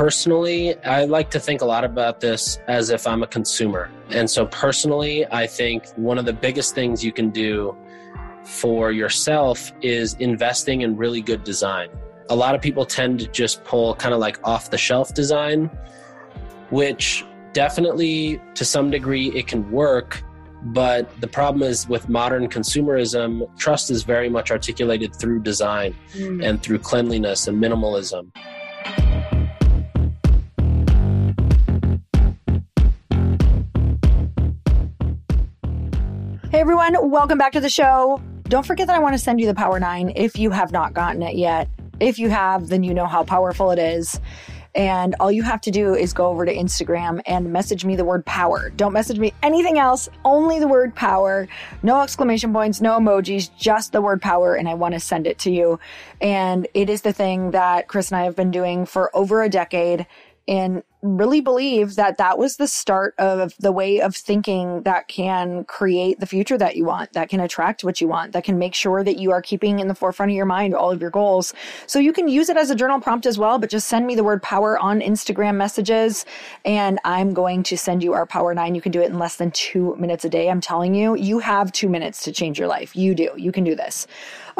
[0.00, 3.90] Personally, I like to think a lot about this as if I'm a consumer.
[4.08, 7.76] And so, personally, I think one of the biggest things you can do
[8.42, 11.90] for yourself is investing in really good design.
[12.30, 15.66] A lot of people tend to just pull kind of like off the shelf design,
[16.70, 17.22] which
[17.52, 20.22] definitely to some degree it can work.
[20.62, 26.42] But the problem is with modern consumerism, trust is very much articulated through design mm.
[26.42, 28.30] and through cleanliness and minimalism.
[36.70, 38.22] Everyone, welcome back to the show.
[38.44, 40.94] Don't forget that I want to send you the Power 9 if you have not
[40.94, 41.68] gotten it yet.
[41.98, 44.20] If you have, then you know how powerful it is.
[44.76, 48.04] And all you have to do is go over to Instagram and message me the
[48.04, 48.70] word power.
[48.76, 51.48] Don't message me anything else, only the word power.
[51.82, 54.54] No exclamation points, no emojis, just the word power.
[54.54, 55.80] And I want to send it to you.
[56.20, 59.48] And it is the thing that Chris and I have been doing for over a
[59.48, 60.06] decade
[60.46, 65.64] and really believe that that was the start of the way of thinking that can
[65.64, 68.74] create the future that you want, that can attract what you want, that can make
[68.74, 71.54] sure that you are keeping in the forefront of your mind all of your goals.
[71.86, 74.14] So you can use it as a journal prompt as well, but just send me
[74.14, 76.26] the word power on Instagram messages
[76.64, 78.74] and I'm going to send you our power nine.
[78.74, 80.50] You can do it in less than two minutes a day.
[80.50, 82.94] I'm telling you, you have two minutes to change your life.
[82.94, 83.30] You do.
[83.36, 84.06] You can do this.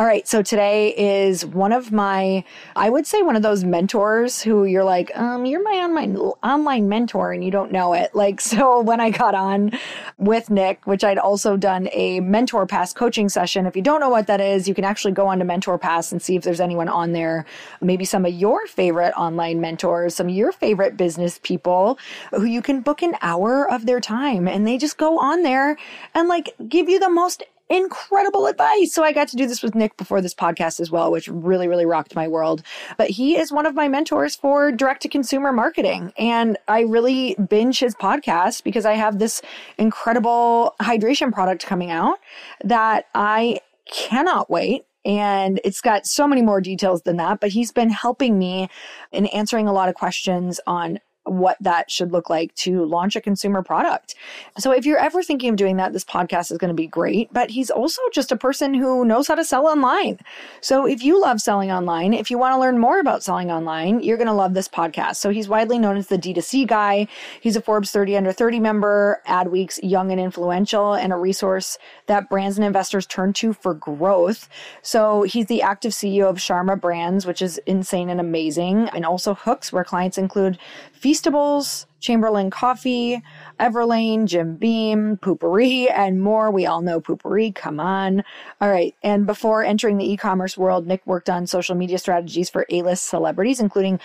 [0.00, 0.26] All right.
[0.26, 2.42] So today is one of my,
[2.74, 6.88] I would say one of those mentors who you're like, um, you're my online, online
[6.88, 8.14] mentor and you don't know it.
[8.14, 9.72] Like, so when I got on
[10.16, 13.66] with Nik, which I'd also done a mentor pass coaching session.
[13.66, 16.12] If you don't know what that is, you can actually go on to mentor pass
[16.12, 17.44] and see if there's anyone on there,
[17.82, 21.98] maybe some of your favorite online mentors, some of your favorite business people
[22.30, 25.76] who you can book an hour of their time and they just go on there
[26.14, 28.92] and like give you the most incredible advice.
[28.92, 31.68] So I got to do this with Nik before this podcast as well, which really,
[31.68, 32.62] really rocked my world.
[32.98, 36.12] But he is one of my mentors for direct to consumer marketing.
[36.18, 39.40] And I really binge his podcast because I have this
[39.78, 42.18] incredible hydration product coming out
[42.64, 47.72] that I cannot wait and it's got so many more details than that but he's
[47.72, 48.68] been helping me
[49.12, 53.20] in answering a lot of questions on what that should look like to launch a
[53.20, 54.16] consumer product.
[54.58, 57.32] So if you're ever thinking of doing that, this podcast is going to be great.
[57.32, 60.18] But he's also just a person who knows how to sell online.
[60.60, 64.02] So if you love selling online, if you want to learn more about selling online,
[64.02, 65.16] you're going to love this podcast.
[65.16, 67.06] So he's widely known as the D2C guy.
[67.40, 72.28] He's a Forbes 30 under 30 member, Adweek's Young and Influential, and a resource that
[72.28, 74.48] brands and investors turn to for growth.
[74.82, 79.34] So he's the active CEO of Sharma Brands, which is insane and amazing, and also
[79.34, 80.58] HOOX, where clients include
[81.00, 83.22] Feastables, Chamberlain Coffee,
[83.58, 86.50] Everlane, Jim Beam, Poo-Pourri, and more.
[86.50, 87.54] We all know Poo-Pourri.
[87.54, 88.22] Come on.
[88.60, 88.94] All right.
[89.02, 93.60] And before entering the e-commerce world, Nik worked on social media strategies for A-list celebrities,
[93.60, 93.98] including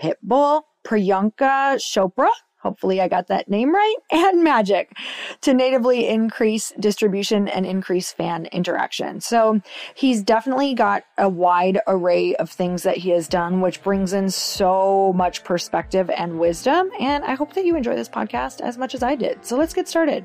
[0.00, 2.28] Pitbull, Priyanka Chopra,
[2.62, 4.96] hopefully I got that name right, and Magic
[5.42, 9.20] to natively increase distribution and increase fan interaction.
[9.20, 9.60] So
[9.94, 14.30] he's definitely got a wide array of things that he has done, which brings in
[14.30, 16.90] so much perspective and wisdom.
[17.00, 19.44] And I hope that you enjoy this podcast as much as I did.
[19.44, 20.24] So let's get started.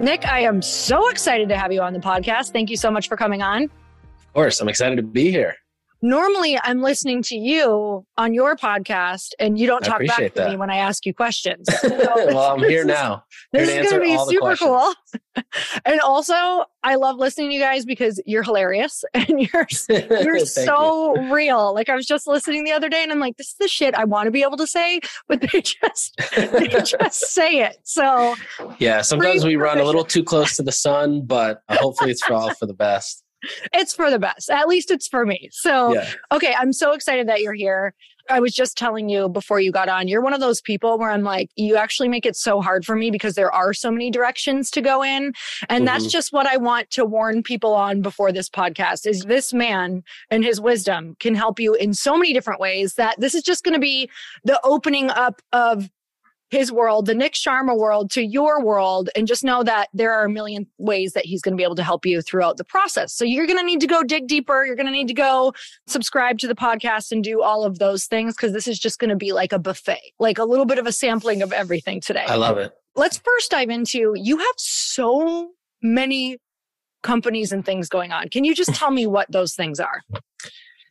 [0.00, 2.50] Nik, I am so excited to have you on the podcast.
[2.50, 3.70] Thank you so much for coming on
[4.32, 4.60] course.
[4.60, 5.54] I'm excited to be here.
[6.04, 10.50] Normally, I'm listening to you on your podcast, and you don't talk back to that.
[10.50, 11.68] me when I ask you questions.
[11.82, 13.24] So well, I'm here is, now.
[13.52, 14.94] Here this is going to be super cool.
[15.84, 21.14] and also, I love listening to you guys because you're hilarious and you're you're so
[21.16, 21.34] you.
[21.34, 21.74] real.
[21.74, 23.94] Like I was just listening the other day, and I'm like, this is the shit
[23.94, 27.76] I want to be able to say, but they just they just say it.
[27.84, 28.34] So
[28.78, 32.24] yeah, sometimes we run a little too close to the sun, but uh, hopefully it's
[32.24, 33.21] for all for the best
[33.72, 34.50] it's for the best.
[34.50, 35.48] At least it's for me.
[35.52, 36.08] So, yeah.
[36.30, 37.94] okay, I'm so excited that you're here.
[38.30, 41.10] I was just telling you before you got on, you're one of those people where
[41.10, 44.10] I'm like, you actually make it so hard for me because there are so many
[44.10, 45.32] directions to go in.
[45.68, 45.84] And mm-hmm.
[45.84, 50.02] that's just what I want to warn people on before this podcast is this man
[50.30, 53.64] and his wisdom can help you in so many different ways that this is just
[53.64, 54.08] going to be
[54.44, 55.90] the opening up of
[56.52, 60.26] his world, the Nik Sharma world to your world, and just know that there are
[60.26, 63.14] a million ways that he's going to be able to help you throughout the process.
[63.14, 64.62] So you're going to need to go dig deeper.
[64.62, 65.54] You're going to need to go
[65.86, 69.08] subscribe to the podcast and do all of those things because this is just going
[69.08, 72.26] to be like a buffet, like a little bit of a sampling of everything today.
[72.28, 72.70] I love it.
[72.94, 75.52] Let's first dive into you have so
[75.82, 76.36] many
[77.02, 78.28] companies and things going on.
[78.28, 80.02] Can you just tell me what those things are?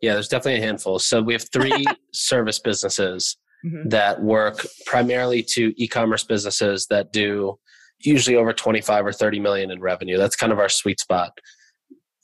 [0.01, 0.97] Yeah, there's definitely a handful.
[0.97, 3.89] So we have three service businesses mm-hmm.
[3.89, 7.57] that work primarily to e-commerce businesses that do
[7.99, 10.17] usually over 25 or 30 million in revenue.
[10.17, 11.37] That's kind of our sweet spot.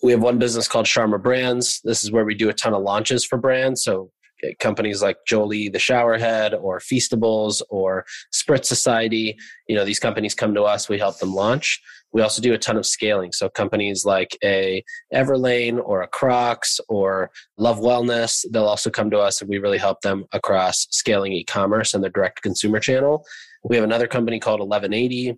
[0.04, 1.82] We have one business called Sharma Brands.
[1.84, 3.84] This is where we do a ton of launches for brands.
[3.84, 4.12] So
[4.60, 9.38] companies like Jolie the Showerhead or Feastables or Spritz Society,
[9.68, 11.82] you know, these companies come to us, we help them launch.
[12.14, 13.32] We also do a ton of scaling.
[13.32, 19.20] So companies like a Everlane or a Crocs or Love Wellness, they'll also come to
[19.20, 23.26] us and we really help them across scaling e-commerce and their direct consumer channel.
[23.64, 25.38] We have another company called 1180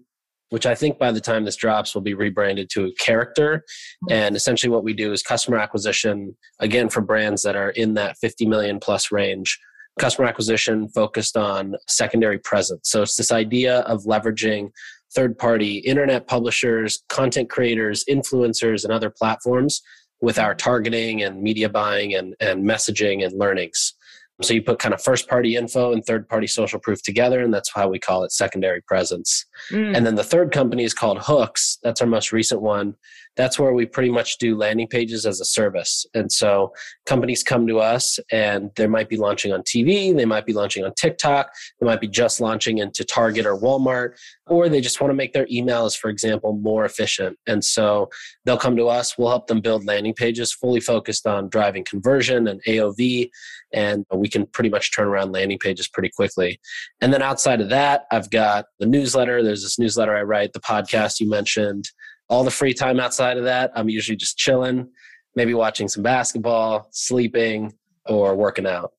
[0.50, 3.64] which I think by the time this drops will be rebranded to a Character.
[4.06, 4.14] Mm-hmm.
[4.14, 8.18] And essentially, what we do is customer acquisition, again, for brands that are in that
[8.18, 9.60] 50 million plus range.
[10.00, 12.90] Customer acquisition focused on secondary presence.
[12.90, 14.70] So it's this idea of leveraging
[15.14, 19.82] third party internet publishers, content creators, influencers, and other platforms
[20.22, 23.94] with our targeting and media buying and, and messaging and learnings.
[24.42, 27.54] So you put kind of first party info and third party social proof together, and
[27.54, 29.46] that's how we call it secondary presence.
[29.72, 29.98] Mm.
[29.98, 31.78] And then the third company is called HOOX.
[31.84, 32.96] That's our most recent one
[33.40, 36.06] that's where we pretty much do landing pages as a service.
[36.14, 36.74] And so
[37.06, 40.84] companies come to us and they might be launching on TV, they might be launching
[40.84, 41.50] on TikTok,
[41.80, 45.32] they might be just launching into Target or Walmart, or they just want to make
[45.32, 47.38] their emails, for example, more efficient.
[47.48, 48.10] And so
[48.44, 52.46] they'll come to us, we'll help them build landing pages fully focused on driving conversion
[52.46, 53.30] and AOV.
[53.72, 56.60] And we can pretty much turn around landing pages pretty quickly.
[57.00, 59.42] And then outside of that, I've got the newsletter.
[59.44, 61.90] There's this newsletter I write, the podcast you mentioned
[62.30, 64.90] all the free time outside of that, I'm usually just chilling,
[65.36, 67.74] maybe watching some basketball, sleeping,
[68.06, 68.92] or working out.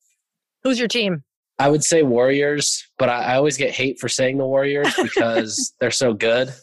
[0.63, 1.23] Who's your team?
[1.57, 5.73] I would say Warriors, but I, I always get hate for saying the Warriors because
[5.79, 6.53] they're so good.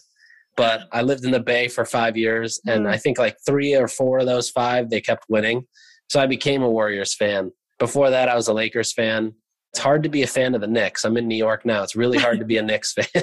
[0.57, 2.91] But I lived in the Bay for five years, and mm.
[2.91, 5.65] I think like three or four of those five, they kept winning.
[6.09, 7.53] So I became a Warriors fan.
[7.79, 9.35] Before that, I was a Lakers fan
[9.73, 11.05] it's hard to be a fan of the Knicks.
[11.05, 11.83] I'm in New York now.
[11.83, 13.23] It's really hard to be a Knicks fan.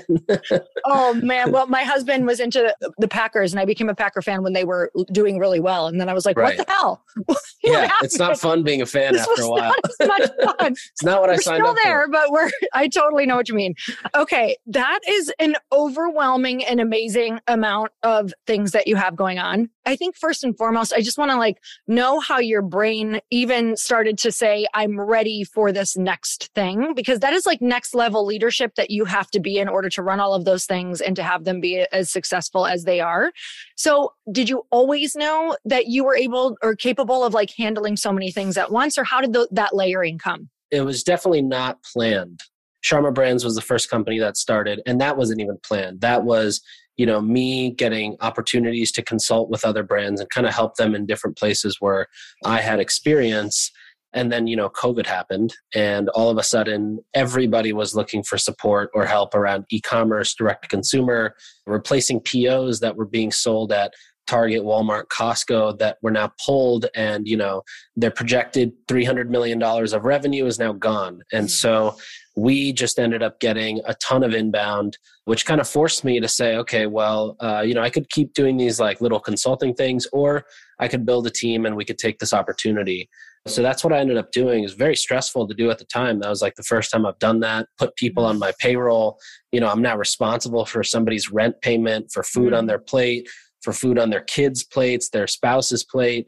[0.85, 4.43] oh man, well my husband was into the Packers and I became a Packer fan
[4.43, 6.57] when they were doing really well and then I was like, right.
[6.57, 7.03] what the hell?
[7.63, 9.73] yeah, it's not fun being a fan this after a while.
[10.01, 10.71] Not fun.
[10.71, 12.11] it's not what we're I signed still up there, for.
[12.11, 13.73] but we're I totally know what you mean.
[14.15, 19.69] Okay, that is an overwhelming and amazing amount of things that you have going on.
[19.85, 21.57] I think first and foremost, I just want to like
[21.87, 27.19] know how your brain even started to say, I'm ready for this next thing, because
[27.19, 30.19] that is like next level leadership that you have to be in order to run
[30.19, 33.31] all of those things and to have them be as successful as they are.
[33.75, 38.11] So, did you always know that you were able or capable of like handling so
[38.11, 40.49] many things at once, or how did the, that layering come?
[40.71, 42.41] It was definitely not planned.
[42.83, 46.01] Sharma Brands was the first company that started, and that wasn't even planned.
[46.01, 46.61] That was
[46.97, 50.95] you know me getting opportunities to consult with other brands and kind of help them
[50.95, 52.07] in different places where
[52.45, 53.71] i had experience
[54.15, 58.37] and then you know covid happened and all of a sudden everybody was looking for
[58.37, 61.35] support or help around e-commerce direct to consumer
[61.67, 63.93] replacing pos that were being sold at
[64.25, 67.61] target walmart costco that were now pulled and you know
[67.95, 71.51] their projected 300 million dollars of revenue is now gone and mm.
[71.51, 71.95] so
[72.35, 76.27] we just ended up getting a ton of inbound which kind of forced me to
[76.27, 80.07] say okay well uh, you know i could keep doing these like little consulting things
[80.11, 80.43] or
[80.79, 83.07] i could build a team and we could take this opportunity
[83.47, 85.85] so that's what i ended up doing it was very stressful to do at the
[85.85, 89.17] time that was like the first time i've done that put people on my payroll
[89.51, 92.67] you know i'm now responsible for somebody's rent payment for food on mm.
[92.67, 93.29] their plate
[93.61, 96.27] for food on their kids plates their spouse's plate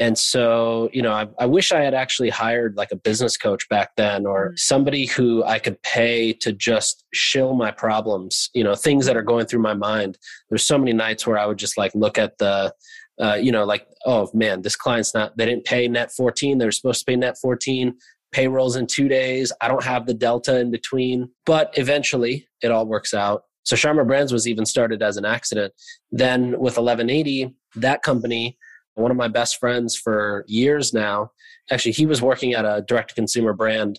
[0.00, 3.68] and so, you know, I, I, wish I had actually hired like a business coach
[3.68, 4.58] back then or mm.
[4.58, 9.22] somebody who I could pay to just shill my problems, you know, things that are
[9.22, 10.18] going through my mind.
[10.48, 12.74] There's so many nights where I would just like look at the,
[13.20, 16.58] uh, you know, like, oh man, this client's not, they didn't pay net 14.
[16.58, 17.94] They're supposed to pay net 14.
[18.32, 19.52] Payrolls in two days.
[19.60, 21.30] I don't have the delta in between.
[21.46, 23.44] But eventually it all works out.
[23.62, 25.72] So Sharma Brands was even started as an accident.
[26.10, 28.58] Then with 1180, that company,
[28.94, 31.30] one of my best friends for years now.
[31.70, 33.98] Actually, he was working at a direct consumer brand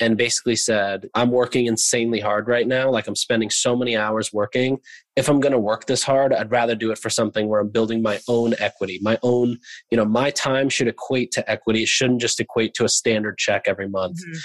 [0.00, 2.90] and basically said, I'm working insanely hard right now.
[2.90, 4.78] Like I'm spending so many hours working.
[5.16, 7.68] If I'm going to work this hard, I'd rather do it for something where I'm
[7.68, 9.58] building my own equity, my own,
[9.90, 11.82] you know, my time should equate to equity.
[11.82, 14.18] It shouldn't just equate to a standard check every month.
[14.18, 14.38] Mm-hmm.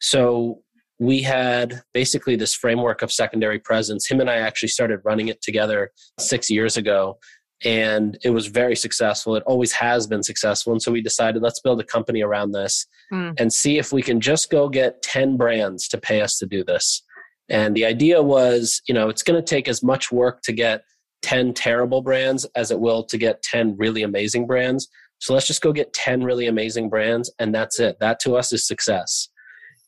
[0.00, 0.62] So
[0.98, 4.06] we had basically this framework of secondary presence.
[4.06, 7.18] Him and I actually started running it together six years ago
[7.64, 9.36] and it was very successful.
[9.36, 10.72] It always has been successful.
[10.72, 13.34] And so we decided let's build a company around this mm.
[13.38, 16.64] and see if we can just go get 10 brands to pay us to do
[16.64, 17.02] this.
[17.48, 20.84] And the idea was, you know, it's going to take as much work to get
[21.22, 24.88] 10 terrible brands as it will to get 10 really amazing brands.
[25.18, 27.98] So let's just go get 10 really amazing brands and that's it.
[28.00, 29.28] That to us is success.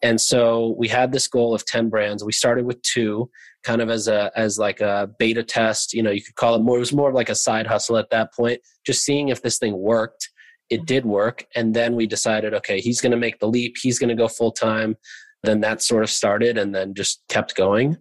[0.03, 2.25] And so we had this goal of 10 brands.
[2.25, 3.31] We started with two
[3.63, 5.93] kind of as a as like a beta test.
[5.93, 6.77] You know, you could call it more.
[6.77, 9.59] It was more of like a side hustle at that point, just seeing if this
[9.59, 10.29] thing worked.
[10.71, 10.85] It mm-hmm.
[10.87, 13.77] did work, and then we decided, okay, he's going to make the leap.
[13.81, 14.97] He's going to go full time.
[15.43, 17.97] Then that sort of started, and then just kept going.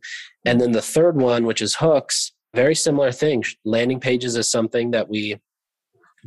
[0.45, 3.43] And then the third one, which is HOOX, very similar thing.
[3.65, 5.39] Landing pages is something that we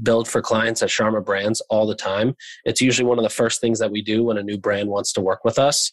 [0.02, 2.34] build for clients at Sharma Brands all the time.
[2.64, 5.12] It's usually one of the first things that we do when a new brand wants
[5.12, 5.92] to work with us.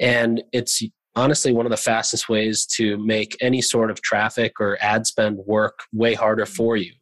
[0.00, 0.82] And it's
[1.16, 5.38] honestly one of the fastest ways to make any sort of traffic or ad spend
[5.46, 6.92] work way harder for you.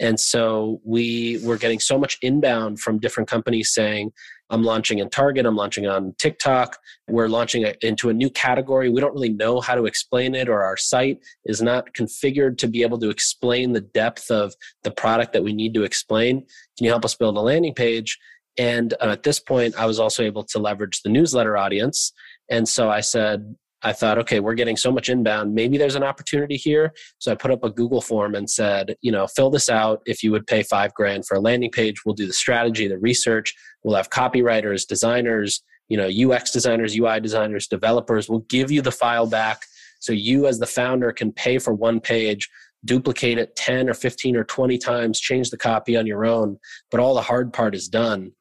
[0.00, 4.12] And so we were getting so much inbound from different companies saying,
[4.48, 8.88] I'm launching in Target, I'm launching on TikTok, we're launching into a new category.
[8.88, 12.66] We don't really know how to explain it, or our site is not configured to
[12.66, 16.40] be able to explain the depth of the product that we need to explain.
[16.78, 18.18] Can you help us build a landing page?
[18.58, 22.12] And uh, at this point, I was also able to leverage the newsletter audience.
[22.50, 25.54] And so I said, I thought, okay, we're getting so much inbound.
[25.54, 26.92] Maybe there's an opportunity here.
[27.18, 30.02] So I put up a Google form and said, you know, fill this out.
[30.04, 32.98] If you would pay five grand for a landing page, we'll do the strategy, the
[32.98, 33.54] research.
[33.82, 38.28] We'll have copywriters, designers, you know, UX designers, UI designers, developers.
[38.28, 39.62] We'll give you the file back.
[40.00, 42.50] So you, as the founder, can pay for one page,
[42.84, 46.58] duplicate it 10 or 15 or 20 times, change the copy on your own.
[46.90, 48.32] But all the hard part is done.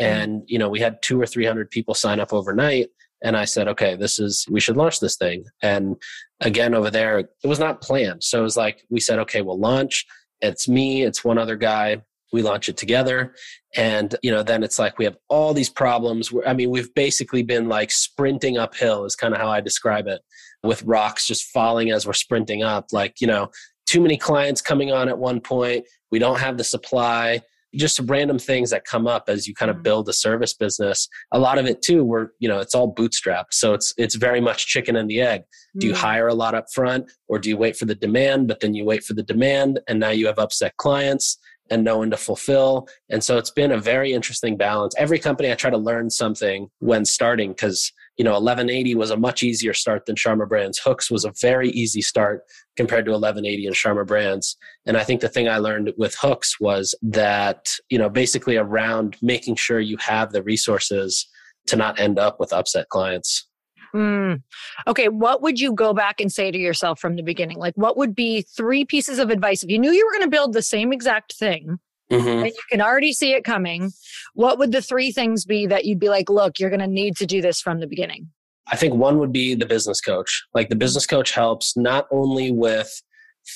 [0.00, 0.04] Mm-hmm.
[0.04, 2.88] And, you know, we had two or 300 people sign up overnight
[3.24, 5.44] and I said, okay, this is, we should launch this thing.
[5.62, 5.96] And
[6.40, 8.22] again, over there, it was not planned.
[8.22, 10.04] So it was like, we said, okay, we'll launch.
[10.42, 12.02] It's me, it's one other guy.
[12.34, 13.34] We launch it together.
[13.76, 16.32] And, you know, then it's like we have all these problems.
[16.46, 20.20] I mean, we've basically been like sprinting uphill, is kind of how I describe it,
[20.62, 22.86] with rocks just falling as we're sprinting up.
[22.92, 23.50] Like, you know,
[23.86, 25.86] too many clients coming on at one point.
[26.10, 27.40] We don't have the supply
[27.76, 29.84] just random things that come up as you kind of mm-hmm.
[29.84, 31.08] build a service business.
[31.32, 33.52] A lot of it too we're you know it's all bootstrapped.
[33.52, 35.42] So it's it's very much chicken and the egg.
[35.78, 35.96] Do you mm.
[35.96, 38.84] hire a lot up front or do you wait for the demand but then you
[38.84, 41.38] wait for the demand and now you have upset clients
[41.70, 42.88] and no one to fulfill?
[43.10, 44.94] And so it's been a very interesting balance.
[44.96, 49.16] Every company i try to learn something when starting because you know 1180 was a
[49.16, 50.78] much easier start than Sharma Brands.
[50.78, 52.42] HOOX was a very easy start
[52.76, 54.56] compared to 1180 and Sharma Brands.
[54.86, 59.16] And I think the thing I learned with HOOX was that you know basically around
[59.22, 61.28] making sure you have the resources
[61.66, 63.48] to not end up with upset clients.
[63.94, 64.42] Mm.
[64.88, 67.58] Okay, what would you go back and say to yourself from the beginning?
[67.58, 70.36] Like, what would be three pieces of advice if you knew you were going to
[70.36, 71.78] build the same exact thing?
[72.10, 72.28] Mm-hmm.
[72.28, 73.92] and you can already see it coming,
[74.34, 77.16] what would the three things be that you'd be like, look, you're going to need
[77.16, 78.28] to do this from the beginning?
[78.68, 80.42] I think one would be the business coach.
[80.54, 82.90] Like the business coach helps not only with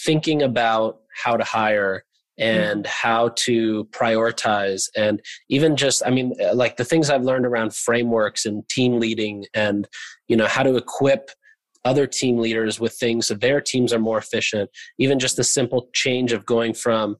[0.04, 2.04] thinking about how to hire
[2.38, 3.06] and mm-hmm.
[3.08, 8.46] how to prioritize and even just i mean like the things i've learned around frameworks
[8.46, 9.88] and team leading and
[10.28, 11.30] you know how to equip
[11.84, 15.88] other team leaders with things so their teams are more efficient even just the simple
[15.94, 17.16] change of going from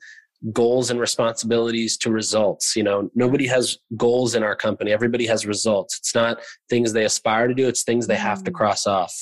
[0.52, 2.76] goals and responsibilities to results.
[2.76, 4.92] You know, nobody has goals in our company.
[4.92, 5.98] Everybody has results.
[5.98, 6.40] It's not
[6.70, 8.54] things they aspire to do, it's things they have to mm.
[8.54, 9.14] cross off.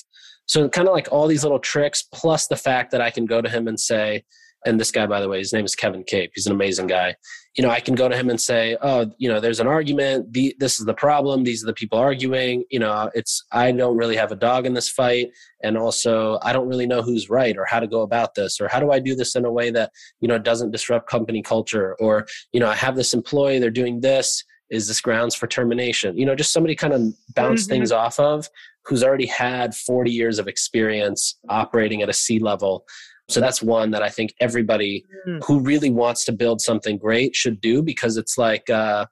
[0.47, 3.41] So kind of like all these little tricks plus the fact that I can go
[3.41, 4.23] to him and say,
[4.67, 7.15] and this guy by the way his name is kevin cape he's an amazing guy
[7.57, 10.33] you know i can go to him and say oh you know there's an argument.
[10.33, 11.45] The, this is the problem.
[11.45, 12.65] These are the people arguing.
[12.71, 15.31] You know it's i don't really have a dog in this fight
[15.63, 18.69] and also i don't really know who's right or how to go about this or
[18.69, 21.97] how do i do this in a way that you know doesn't disrupt company culture
[21.99, 26.17] or you know i have this employee they're doing this is this grounds for termination?
[26.17, 27.03] You know just somebody kind of
[27.35, 27.71] bounce mm-hmm.
[27.71, 28.49] things off of
[28.85, 32.85] who's already had 40 years of experience operating at a c level
[33.28, 35.42] so that's one that I think everybody mm.
[35.45, 39.06] who really wants to build something great should do because it's like uh,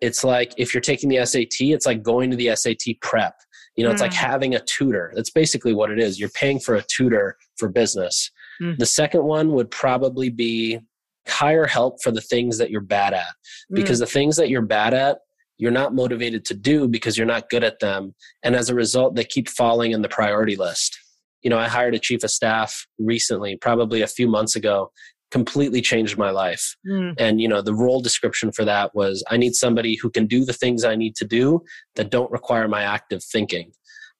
[0.00, 3.34] it's like if you're taking the SAT, it's like going to the SAT prep.
[3.76, 3.92] You know, mm.
[3.92, 4.16] it's like mm.
[4.16, 5.12] having a tutor.
[5.14, 6.18] That's basically what it is.
[6.18, 8.30] You're paying for a tutor for business.
[8.60, 8.78] Mm.
[8.78, 10.80] The second one would probably be
[11.28, 13.34] hire help for the things that you're bad at
[13.70, 14.00] because mm.
[14.00, 15.18] the things that you're bad at
[15.58, 19.14] you're not motivated to do because you're not good at them and as a result
[19.14, 20.98] they keep falling in the priority list
[21.42, 24.90] you know, I hired a chief of staff recently, probably a few months ago,
[25.30, 26.76] completely changed my life.
[26.86, 27.14] Mm.
[27.18, 30.44] And, you know, the role description for that was I need somebody who can do
[30.44, 31.62] the things I need to do
[31.96, 33.72] that don't require my active thinking.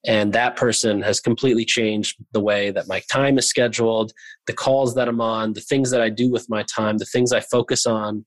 [0.05, 4.13] And that person has completely changed the way that my time is scheduled,
[4.47, 7.33] the calls that I'm on, the things that I do with my time, the things
[7.33, 8.25] I focus on,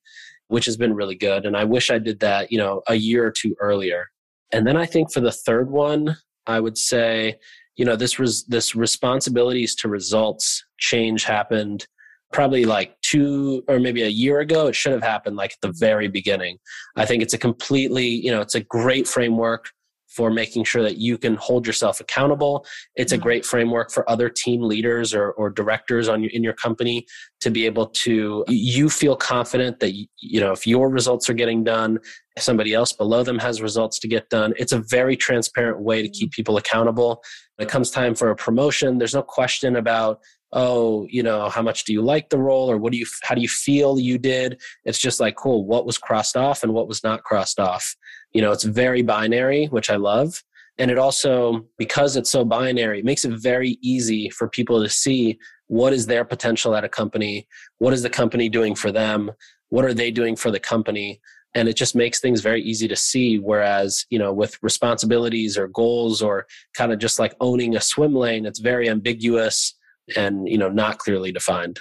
[0.47, 1.45] which has been really good.
[1.45, 4.05] And I wish I did that, you know, a year or two earlier.
[4.53, 6.15] And then I think for the third one,
[6.47, 7.39] I would say
[7.75, 11.87] you know this was this responsibilities to results change happened
[12.33, 14.67] probably like two or maybe a year ago.
[14.67, 16.57] It should have happened like at the very beginning.
[16.97, 19.71] I think it's a completely you know it's a great framework
[20.15, 22.65] for making sure that you can hold yourself accountable.
[22.95, 23.23] It's a mm-hmm.
[23.23, 27.05] great framework for other team leaders or, or directors on your, in your company
[27.41, 31.63] to be able to you feel confident that you know if your results are getting
[31.63, 31.99] done,
[32.37, 34.53] somebody else below them has results to get done.
[34.57, 36.35] It's a very transparent way to keep mm-hmm.
[36.35, 37.21] people accountable.
[37.57, 40.19] When it comes time for a promotion, there's no question about
[40.53, 43.35] oh you know how much do you like the role or what do you how
[43.35, 46.87] do you feel you did it's just like cool what was crossed off and what
[46.87, 47.95] was not crossed off
[48.35, 50.43] you know it's very binary which i love.
[50.77, 54.89] And it also because it's so binary it makes it very easy for people to
[54.89, 59.31] see what is their potential at a company what is the company doing for them
[59.69, 61.19] what are they doing for the company.
[61.55, 65.69] And it just makes things very easy to see whereas you know with responsibilities or
[65.69, 69.73] goals or kind of just like owning a swim lane it's very ambiguous
[70.17, 71.79] and you know not clearly defined.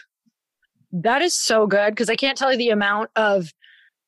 [0.92, 3.52] That is so good because i can't tell you the amount of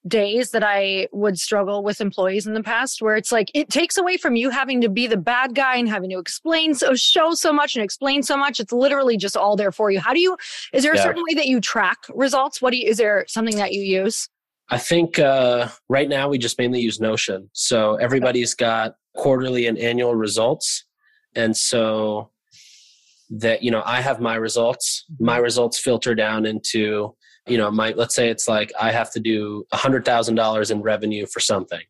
[0.09, 3.97] days that i would struggle with employees in the past where it's like it takes
[3.97, 7.35] away from you having to be the bad guy and having to explain so show
[7.35, 8.61] so much and explain so much.
[8.61, 10.01] It's literally just all there for you.
[10.01, 10.37] How do you
[10.73, 11.03] is there a yeah.
[11.03, 12.61] certain way that you track results?
[12.61, 14.29] What do you is there something that you use?
[14.69, 17.49] I think uh, right now we just mainly use notion.
[17.53, 20.85] So everybody's got quarterly and annual results.
[21.37, 22.31] And so
[23.29, 25.05] that you know i have my results.
[25.19, 27.15] My results filter down into
[27.47, 30.71] you know my let's say it's like i have to do a hundred thousand dollars
[30.71, 31.83] in revenue for something.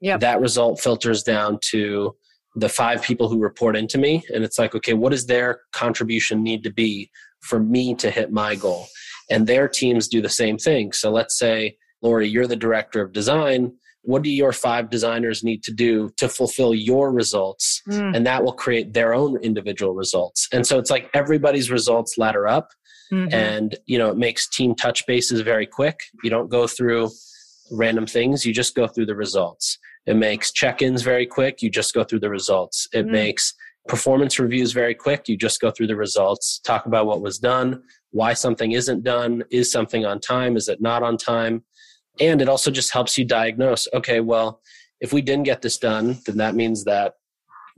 [0.00, 2.14] Yeah that result filters down to
[2.56, 6.42] the five people who report into me and it's like okay what does their contribution
[6.42, 7.10] need to be
[7.40, 8.86] for me to hit my goal?
[9.30, 10.92] And their teams do the same thing.
[10.92, 13.72] So let's say lori you're the director of design.
[14.02, 17.82] What do your five designers need to do to fulfill your results?
[17.88, 18.16] Mm.
[18.16, 20.48] and that will create their own individual results.
[20.52, 22.70] And so it's like everybody's results ladder up
[23.12, 23.32] mm-hmm.
[23.32, 26.00] and you know it makes team touch bases very quick.
[26.22, 27.10] You don't go through
[27.70, 28.44] random things.
[28.44, 29.78] You just go through the results.
[30.06, 31.60] It makes check-ins very quick.
[31.60, 32.88] You just go through the results.
[32.94, 33.10] It mm.
[33.10, 33.52] makes
[33.88, 35.28] performance reviews very quick.
[35.28, 36.60] You just go through the results.
[36.60, 40.80] Talk about what was done why something isn't done is something on time is it
[40.80, 41.64] not on time?
[42.20, 44.60] And it also just helps you diagnose okay, well,
[45.00, 47.14] if we didn't get this done, then that means that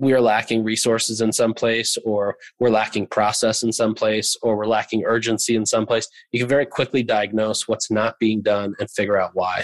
[0.01, 4.57] we are lacking resources in some place, or we're lacking process in some place, or
[4.57, 6.09] we're lacking urgency in some place.
[6.33, 9.63] You can very quickly diagnose what's not being done and figure out why.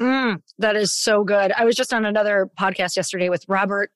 [0.00, 1.52] Mm, that is so good.
[1.52, 3.90] I was just on another podcast yesterday with Robert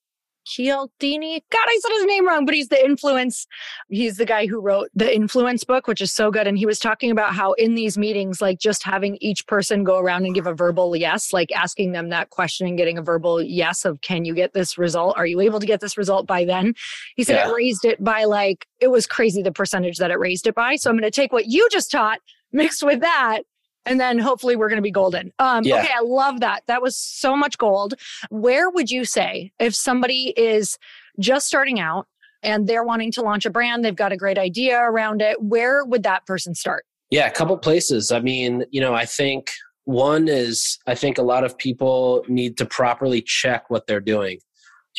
[0.44, 1.44] Cialdini.
[1.50, 3.46] God, I said his name wrong, but he's the influence.
[3.88, 6.46] He's the guy who wrote the influence book, which is so good.
[6.46, 9.98] And he was talking about how in these meetings, like just having each person go
[9.98, 13.42] around and give a verbal yes, like asking them that question and getting a verbal
[13.42, 15.16] yes of, can you get this result?
[15.16, 16.74] Are you able to get this result by then?
[17.16, 17.48] He said yeah.
[17.48, 20.76] it raised it by like, it was crazy the percentage that it raised it by.
[20.76, 22.18] So I'm going to take what you just taught
[22.52, 23.42] mixed with that
[23.84, 25.32] and then hopefully we're going to be golden.
[25.38, 25.80] Um, yeah.
[25.80, 26.62] Okay, I love that.
[26.66, 27.94] That was so much gold.
[28.30, 30.78] Where would you say if somebody is
[31.18, 32.06] just starting out
[32.42, 35.84] and they're wanting to launch a brand, they've got a great idea around it, where
[35.84, 36.84] would that person start?
[37.10, 38.10] Yeah, a couple places.
[38.10, 39.50] I mean, you know, I think
[39.84, 44.38] one is I think a lot of people need to properly check what they're doing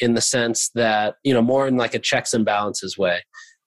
[0.02, 3.24] in the sense that, you know, more in like a checks and balances way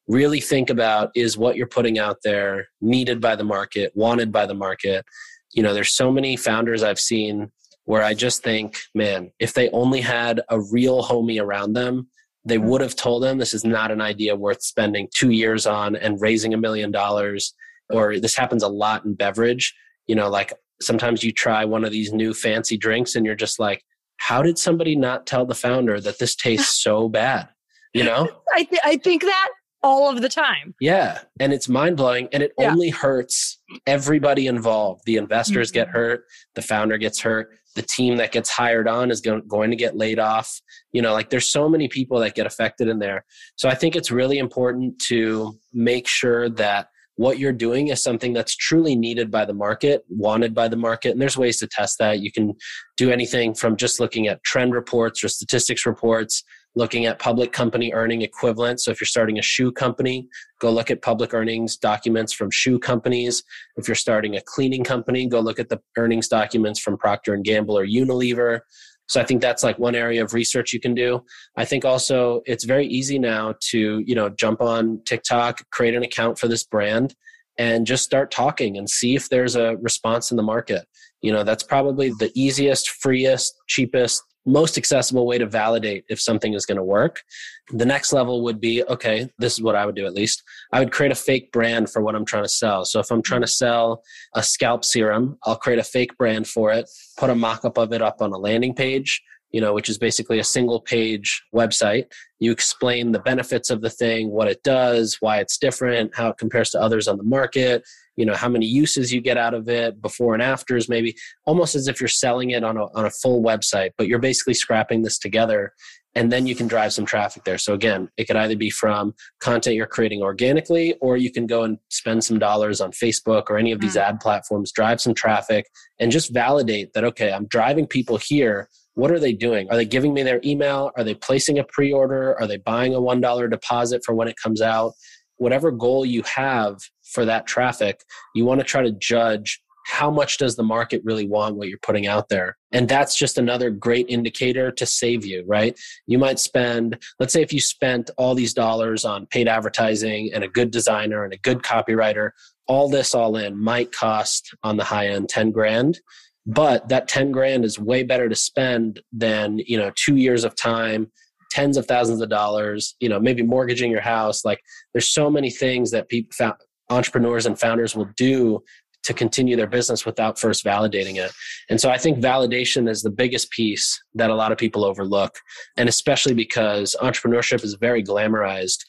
[0.08, 4.46] really think about is what you're putting out there needed by the market, wanted by
[4.46, 5.04] the market.
[5.52, 7.50] You know, there's so many founders I've seen
[7.84, 12.08] where I just think, man, if they only had a real homie around them,
[12.44, 12.68] they mm-hmm.
[12.68, 16.20] would have told them this is not an idea worth spending two years on and
[16.20, 17.54] raising a million dollars.
[17.90, 19.74] Or this happens a lot in beverage.
[20.06, 23.58] You know, like sometimes you try one of these new fancy drinks and you're just
[23.58, 23.82] like,
[24.18, 27.48] how did somebody not tell the founder that this tastes so bad?
[27.94, 28.28] You know?
[28.52, 29.48] I, th- I think that
[29.86, 30.74] all of the time.
[30.80, 31.20] Yeah.
[31.38, 32.28] And it's mind blowing.
[32.32, 32.72] And it yeah.
[32.72, 35.02] only hurts everybody involved.
[35.06, 35.84] The investors mm-hmm.
[35.84, 36.24] get hurt,
[36.56, 39.96] the founder gets hurt, the team that gets hired on is going, going to get
[39.96, 40.60] laid off.
[40.92, 43.24] You know, like there's so many people that get affected in there.
[43.54, 48.32] So I think it's really important to make sure that what you're doing is something
[48.32, 51.12] that's truly needed by the market, wanted by the market.
[51.12, 52.18] And there's ways to test that.
[52.20, 52.54] You can
[52.96, 56.42] do anything from just looking at trend reports or statistics reports
[56.76, 58.80] looking at public company earning equivalent.
[58.80, 60.28] So if you're starting a shoe company,
[60.60, 63.42] go look at public earnings documents from shoe companies.
[63.76, 67.44] If you're starting a cleaning company, go look at the earnings documents from Procter and
[67.44, 68.60] Gamble or Unilever.
[69.08, 71.24] So I think that's like one area of research you can do.
[71.56, 76.02] I think also it's very easy now to, you know, jump on TikTok, create an
[76.02, 77.14] account for this brand
[77.58, 80.84] and just start talking and see if there's a response in the market.
[81.22, 86.54] You know, that's probably the easiest, freest, cheapest most accessible way to validate if something
[86.54, 87.22] is going to work.
[87.70, 90.42] The next level would be okay, this is what I would do at least.
[90.72, 92.84] I would create a fake brand for what I'm trying to sell.
[92.84, 94.02] So if I'm trying to sell
[94.34, 97.92] a scalp serum, I'll create a fake brand for it, put a mock up of
[97.92, 99.20] it up on a landing page,
[99.52, 102.06] you know, which is basically a single page website.
[102.38, 106.38] You explain the benefits of the thing, what it does, why it's different, how it
[106.38, 107.82] compares to others on the market,
[108.16, 111.74] you know, how many uses you get out of it, before and afters, maybe almost
[111.74, 115.02] as if you're selling it on a, on a full website, but you're basically scrapping
[115.02, 115.72] this together
[116.16, 117.58] and then you can drive some traffic there.
[117.58, 121.62] So again, it could either be from content you're creating organically, or you can go
[121.62, 124.00] and spend some dollars on Facebook or any of these mm.
[124.00, 125.68] ad platforms, drive some traffic,
[126.00, 128.70] and just validate that okay, I'm driving people here.
[128.96, 129.68] What are they doing?
[129.70, 130.90] Are they giving me their email?
[130.96, 132.34] Are they placing a pre-order?
[132.40, 134.94] Are they buying a one dollar deposit for when it comes out?
[135.36, 136.78] Whatever goal you have
[137.12, 138.00] for that traffic,
[138.34, 141.78] you want to try to judge how much does the market really want what you're
[141.78, 145.78] putting out there and that's just another great indicator to save you right
[146.08, 150.42] you might spend let's say if you spent all these dollars on paid advertising and
[150.42, 152.30] a good designer and a good copywriter
[152.66, 156.00] all this all in might cost on the high end 10 grand
[156.46, 160.54] but that 10 grand is way better to spend than you know 2 years of
[160.54, 161.10] time
[161.50, 164.60] tens of thousands of dollars you know maybe mortgaging your house like
[164.92, 166.52] there's so many things that people
[166.90, 168.62] entrepreneurs and founders will do
[169.06, 171.32] to continue their business without first validating it.
[171.70, 175.38] And so I think validation is the biggest piece that a lot of people overlook.
[175.76, 178.80] And especially because entrepreneurship is very glamorized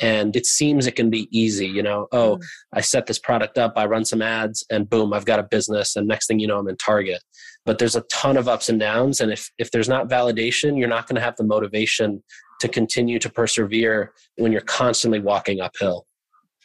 [0.00, 2.44] and it seems it can be easy, you know, oh, mm.
[2.72, 5.96] I set this product up, I run some ads and boom, I've got a business
[5.96, 7.22] and next thing you know I'm in Target.
[7.64, 10.88] But there's a ton of ups and downs and if if there's not validation, you're
[10.88, 12.22] not going to have the motivation
[12.60, 16.06] to continue to persevere when you're constantly walking uphill.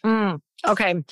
[0.06, 1.04] Mm, okay.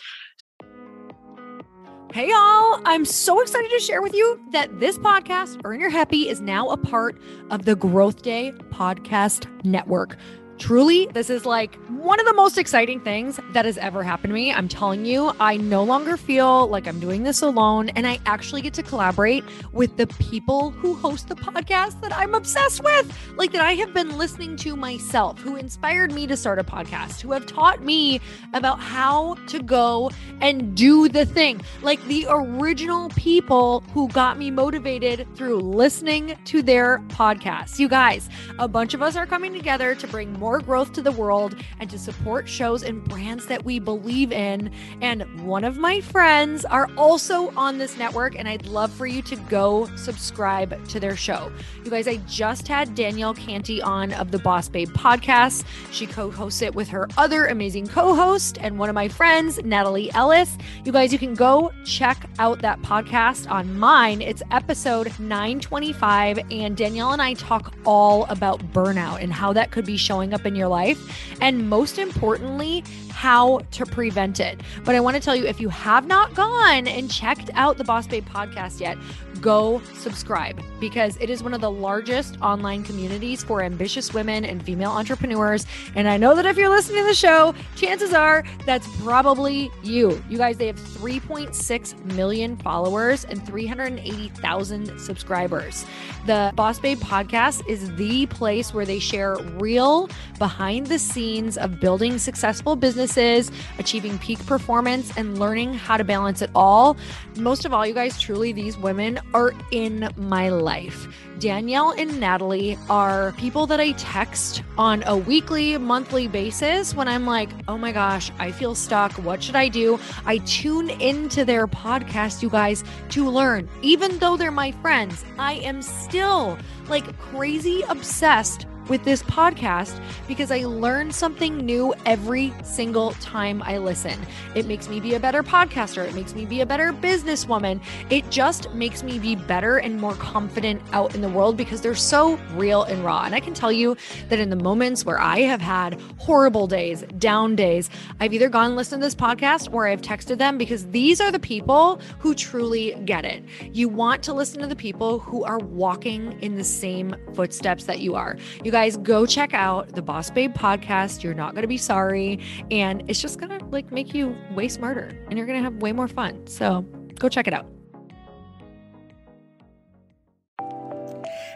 [2.13, 2.81] Hey, y'all.
[2.85, 6.69] I'm so excited to share with you that this podcast, Earn Your Happy, is now
[6.69, 7.19] a part
[7.51, 10.17] of the Growth Day Podcast Network.
[10.59, 14.33] Truly, this is like one of the most exciting things that has ever happened to
[14.33, 14.51] me.
[14.51, 18.61] I'm telling you, I no longer feel like I'm doing this alone, and I actually
[18.61, 23.51] get to collaborate with the people who host the podcast that I'm obsessed with, like
[23.51, 27.33] that I have been listening to myself, who inspired me to start a podcast, who
[27.33, 28.19] have taught me
[28.53, 30.09] about how to go
[30.41, 36.63] and do the thing, like the original people who got me motivated through listening to
[36.63, 37.77] their podcasts.
[37.77, 41.01] You guys, a bunch of us are coming together to bring more more growth to
[41.01, 44.71] the world and to support shows and brands that we believe in.
[45.01, 49.21] And one of my friends are also on this network, and I'd love for you
[49.23, 51.51] to go subscribe to their show.
[51.83, 55.65] You guys, I just had Danielle Canty on of the Boss Babe podcast.
[55.91, 59.61] She co hosts it with her other amazing co host and one of my friends,
[59.65, 60.57] Natalie Ellis.
[60.85, 64.21] You guys, you can go check out that podcast on mine.
[64.21, 69.85] It's episode 925, and Danielle and I talk all about burnout and how that could
[69.85, 70.99] be showing up up in your life,
[71.41, 74.61] and most importantly, how to prevent it.
[74.85, 77.83] But I want to tell you if you have not gone and checked out the
[77.83, 78.97] Boss Babe podcast yet,
[79.37, 84.63] go subscribe because it is one of the largest online communities for ambitious women and
[84.63, 85.65] female entrepreneurs.
[85.95, 90.21] And I know that if you're listening to the show, chances are that's probably you.
[90.29, 95.85] You guys, they have 3.6 million followers and 380,000 subscribers.
[96.25, 101.79] The Boss Babe podcast is the place where they share real behind the scenes of
[101.79, 106.97] building successful businesses, achieving peak performance, and learning how to balance it all.
[107.37, 111.07] Most of all, you guys, truly, these women are in my life.
[111.39, 117.25] Danielle and Natalie are people that I text on a weekly, monthly basis when I'm
[117.25, 119.11] like, oh my gosh, I feel stuck.
[119.13, 119.99] What should I do?
[120.25, 123.69] I tune into their podcast, you guys, to learn.
[123.83, 126.57] Even though they're my friends, I am still
[126.89, 133.77] like crazy obsessed with this podcast because I learn something new every single time I
[133.77, 134.19] listen.
[134.55, 136.07] It makes me be a better podcaster.
[136.07, 137.81] It makes me be a better businesswoman.
[138.09, 141.95] It just makes me be better and more confident out in the world because they're
[141.95, 143.23] so real and raw.
[143.23, 143.97] And I can tell you
[144.29, 148.67] that in the moments where I have had horrible days, down days, I've either gone
[148.67, 152.33] and listened to this podcast or I've texted them because these are the people who
[152.33, 153.43] truly get it.
[153.73, 157.99] You want to listen to the people who are walking in the same footsteps that
[157.99, 158.37] you are.
[158.63, 161.23] You guys go check out the Boss Babe podcast.
[161.23, 162.39] You're not going to be sorry.
[162.69, 165.77] And it's just going to like make you way smarter and you're going to have
[165.77, 166.45] way more fun.
[166.45, 166.81] So
[167.17, 167.65] go check it out.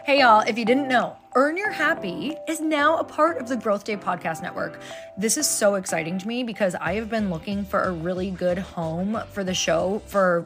[0.04, 3.56] Hey, y'all, if you didn't know, Earn Your Happy is now a part of the
[3.56, 4.80] Growth Day Podcast Network.
[5.16, 8.58] This is so exciting to me because I have been looking for a really good
[8.58, 10.44] home for the show for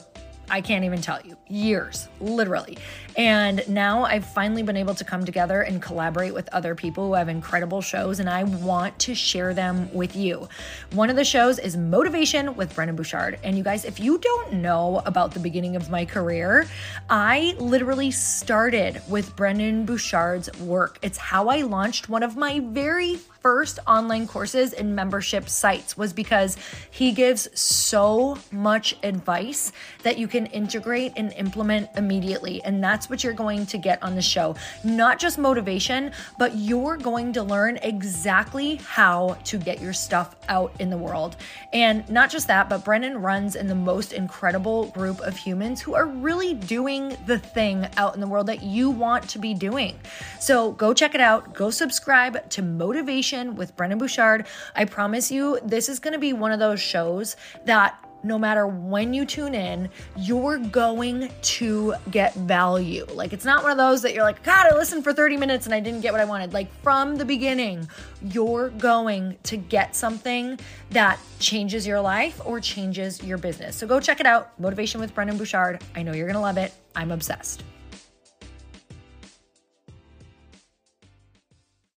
[0.49, 2.79] I can't even tell you, years, literally.
[3.17, 7.15] And now I've finally been able to come together and collaborate with other people who
[7.15, 10.49] have incredible shows, and I want to share them with you.
[10.93, 13.41] One of the shows is Motivation with Brendon Burchard.
[13.43, 16.67] And you guys, if you don't know about the beginning of my career,
[17.11, 20.99] I literally started with Brendon Burchard's work.
[21.03, 26.13] It's how I launched one of my very first online courses and membership sites was
[26.13, 26.57] because
[26.91, 29.71] he gives so much advice
[30.03, 32.61] that you can integrate and implement immediately.
[32.65, 34.57] And that's what you're going to get on the show.
[34.83, 40.73] Not just motivation, but you're going to learn exactly how to get your stuff out
[40.81, 41.37] in the world.
[41.73, 45.95] And not just that, but Brendon runs in the most incredible group of humans who
[45.95, 49.97] are really doing the thing out in the world that you want to be doing.
[50.41, 51.55] So go check it out.
[51.55, 54.47] Go subscribe to Motivation with Brendon Burchard.
[54.75, 58.67] I promise you, this is going to be one of those shows that no matter
[58.67, 63.07] when you tune in, you're going to get value.
[63.13, 65.67] Like, it's not one of those that you're like, God, I listened for 30 minutes
[65.67, 66.53] and I didn't get what I wanted.
[66.53, 67.89] Like, from the beginning,
[68.23, 70.59] you're going to get something
[70.91, 73.77] that changes your life or changes your business.
[73.77, 75.83] So go check it out Motivation with Brendon Burchard.
[75.95, 76.73] I know you're going to love it.
[76.97, 77.63] I'm obsessed.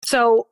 [0.04, 0.48] So,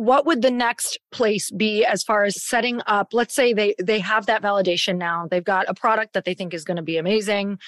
[0.00, 3.98] what would the next place be as far as setting up let's say they they
[3.98, 6.96] have that validation now they've got a product that they think is going to be
[6.96, 7.58] amazing.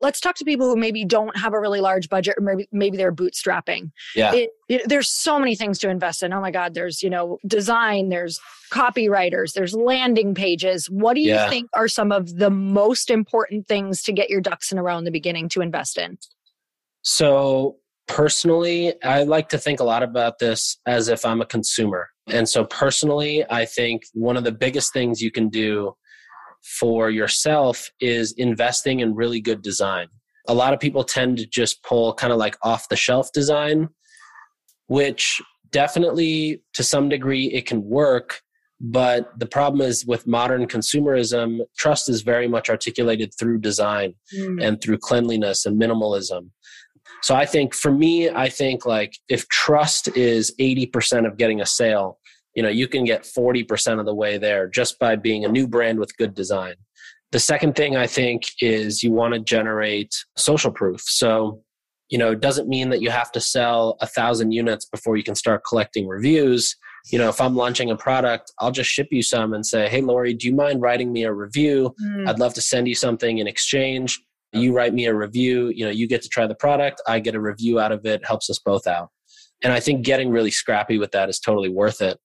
[0.00, 2.96] Let's talk to people who maybe don't have a really large budget or maybe maybe
[2.96, 3.90] they're bootstrapping.
[4.14, 4.32] Yeah.
[4.32, 6.32] It, it, there's so many things to invest in.
[6.32, 8.38] Oh my god there's you know design there's
[8.70, 10.88] copywriters there's landing pages.
[10.88, 11.48] What do you yeah.
[11.48, 14.98] think are some of the most important things to get your ducks in a row
[14.98, 16.16] in the beginning to invest in?
[17.02, 22.08] So personally, I like to think a lot about this as if I'm a consumer.
[22.28, 25.94] And so, personally, I think one of the biggest things you can do
[26.62, 30.08] for yourself is investing in really good design.
[30.48, 33.88] A lot of people tend to just pull kind of like off the shelf design,
[34.86, 38.40] which definitely to some degree it can work.
[38.80, 44.62] But the problem is with modern consumerism, trust is very much articulated through design mm.
[44.62, 46.50] and through cleanliness and minimalism.
[47.22, 51.66] So I think for me, I think like if trust is 80% of getting a
[51.66, 52.18] sale,
[52.54, 55.66] you know, you can get 40% of the way there just by being a new
[55.66, 56.74] brand with good design.
[57.30, 61.00] The second thing I think is you want to generate social proof.
[61.02, 61.62] So,
[62.10, 65.22] you know, it doesn't mean that you have to sell a thousand units before you
[65.22, 66.76] can start collecting reviews.
[67.10, 70.02] You know, if I'm launching a product, I'll just ship you some and say, Hey,
[70.02, 71.94] Lori, do you mind writing me a review?
[72.04, 72.28] Mm.
[72.28, 74.20] I'd love to send you something in exchange
[74.52, 77.34] you write me a review you know you get to try the product i get
[77.34, 79.08] a review out of it helps us both out
[79.62, 82.18] and i think getting really scrappy with that is totally worth it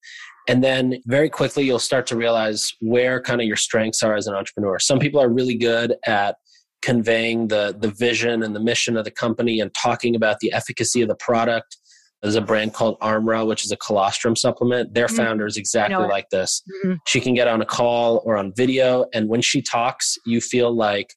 [0.50, 4.28] and then very quickly you'll start to realize where kind of your strengths are as
[4.28, 6.36] an entrepreneur some people are really good at
[6.82, 11.02] conveying the the vision and the mission of the company and talking about the efficacy
[11.02, 11.78] of the product
[12.22, 14.94] there's a brand called Armra, which is a colostrum supplement.
[14.94, 15.18] Their mm-hmm.
[15.18, 16.64] founder is exactly like this.
[16.84, 16.96] Mm-hmm.
[17.06, 20.76] She can get on a call or on video, and when she talks, you feel
[20.76, 21.14] like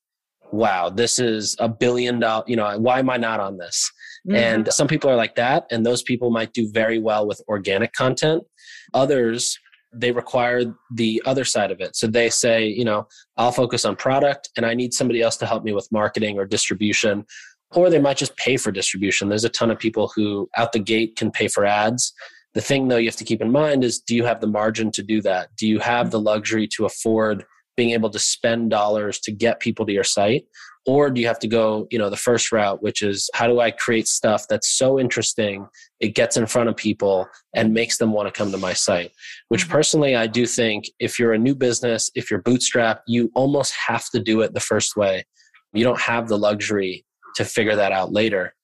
[0.52, 3.90] wow, this is a billion dollar, you know, why am I not on this?
[4.28, 4.36] Mm-hmm.
[4.36, 7.92] And some people are like that, and those people might do very well with organic
[7.92, 8.44] content.
[8.92, 9.58] Others,
[9.92, 11.96] they require the other side of it.
[11.96, 15.46] So they say, you know, I'll focus on product and I need somebody else to
[15.46, 17.24] help me with marketing or distribution.
[17.72, 19.28] Or they might just pay for distribution.
[19.28, 22.12] There's a ton of people who out the gate can pay for ads.
[22.54, 24.90] The thing though you have to keep in mind is do you have the margin
[24.92, 25.50] to do that?
[25.56, 27.44] Do you have the luxury to afford
[27.80, 30.44] being able to spend dollars to get people to your site?
[30.84, 33.60] Or do you have to go you know the first route which is how do
[33.60, 35.66] i create stuff that's so interesting
[35.98, 39.12] it gets in front of people and makes them want to come to my site?
[39.48, 39.72] Which mm-hmm.
[39.72, 44.04] personally i do think if you're a new business if you're bootstrapped you almost have
[44.10, 45.24] to do it the first way.
[45.72, 48.54] You don't have the luxury to figure that out later.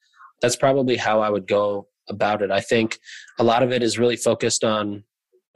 [0.43, 2.51] That's probably how i would go about it.
[2.51, 2.99] I think
[3.39, 5.05] a lot of it is really focused on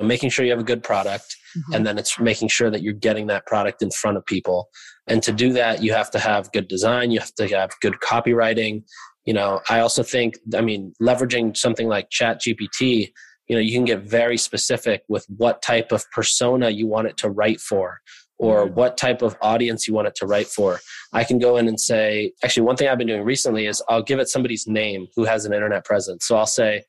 [0.06, 1.74] making sure you have a good product mm-hmm.
[1.74, 4.68] and then it's making sure that you're getting that product in front of people
[5.06, 7.94] and to do that you have to have good design you have to have good
[8.02, 8.82] copywriting
[9.24, 13.10] you know i also think i mean leveraging something like chat gpt
[13.48, 17.16] you know you can get very specific with what type of persona you want it
[17.16, 18.00] to write for
[18.40, 18.74] or mm-hmm.
[18.74, 20.80] what type of audience you want it to write for.
[21.12, 24.02] I can go in and say, actually, one thing I've been doing recently is I'll
[24.02, 26.26] give it somebody's name who has an internet presence.
[26.26, 26.84] So I'll say,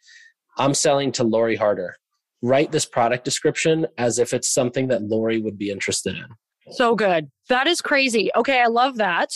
[0.58, 1.98] I'm selling to Lori Harder
[2.42, 6.26] write this product description as if it's something that Lori would be interested in.
[6.72, 7.30] So good.
[7.50, 8.30] That is crazy.
[8.36, 9.30] Okay, I love that.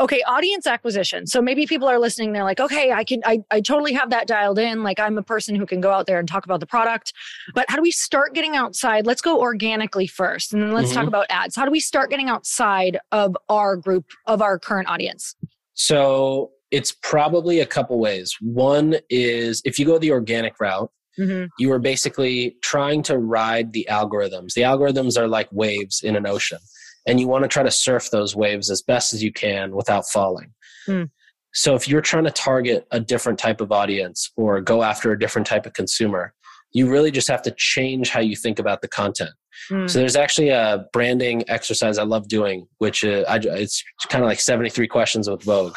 [0.00, 1.26] Okay, audience acquisition.
[1.26, 4.26] So maybe people are listening, they're like, okay, I can I, I totally have that
[4.26, 4.82] dialed in.
[4.82, 7.12] Like I'm a person who can go out there and talk about the product.
[7.54, 9.06] But how do we start getting outside?
[9.06, 10.52] Let's go organically first.
[10.52, 10.98] And then let's mm-hmm.
[10.98, 11.56] talk about ads.
[11.56, 15.36] How do we start getting outside of our group of our current audience?
[15.74, 18.36] So it's probably a couple ways.
[18.40, 21.46] One is if you go the organic route, Mm-hmm.
[21.58, 24.52] You are basically trying to ride the algorithms.
[24.52, 26.58] The algorithms are like waves in an ocean,
[27.06, 30.06] and you want to try to surf those waves as best as you can without
[30.08, 30.52] falling.
[30.88, 31.10] Mm.
[31.54, 35.18] So, if you're trying to target a different type of audience or go after a
[35.18, 36.34] different type of consumer,
[36.72, 39.30] you really just have to change how you think about the content.
[39.70, 39.88] Mm.
[39.88, 44.28] So, there's actually a branding exercise I love doing, which uh, I, it's kind of
[44.28, 45.76] like 73 questions with Vogue.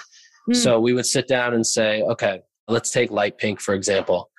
[0.49, 0.56] Mm.
[0.58, 4.30] So, we would sit down and say, okay, let's take Lite Pink, for example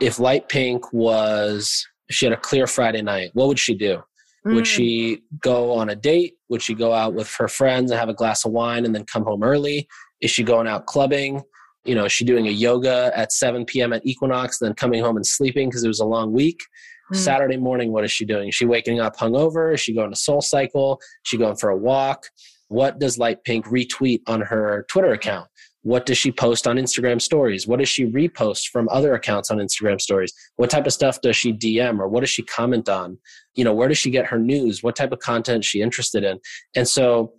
[0.00, 4.02] if Lite Pink was, she had a clear Friday night, what would she do?
[4.46, 4.54] Mm.
[4.54, 6.34] Would she go on a date?
[6.48, 9.04] Would she go out with her friends and have a glass of wine and then
[9.04, 9.88] come home early?
[10.20, 11.42] Is she going out clubbing?
[11.84, 13.92] You know, is she doing a yoga at 7 p.m.
[13.92, 16.60] at Equinox, then coming home and sleeping because it was a long week?
[17.12, 17.16] Mm.
[17.16, 18.48] Saturday morning, what is she doing?
[18.48, 19.74] Is she waking up hungover?
[19.74, 20.98] Is she going to Soul Cycle?
[21.00, 22.26] Is she going for a walk?
[22.68, 25.48] What does Lite Pink retweet on her Twitter account?
[25.86, 27.68] What does she post on Instagram stories?
[27.68, 30.32] What does she repost from other accounts on Instagram stories?
[30.56, 33.18] What type of stuff does she DM or what does she comment on?
[33.54, 34.82] You know, where does she get her news?
[34.82, 36.40] What type of content she interested in?
[36.74, 37.34] And so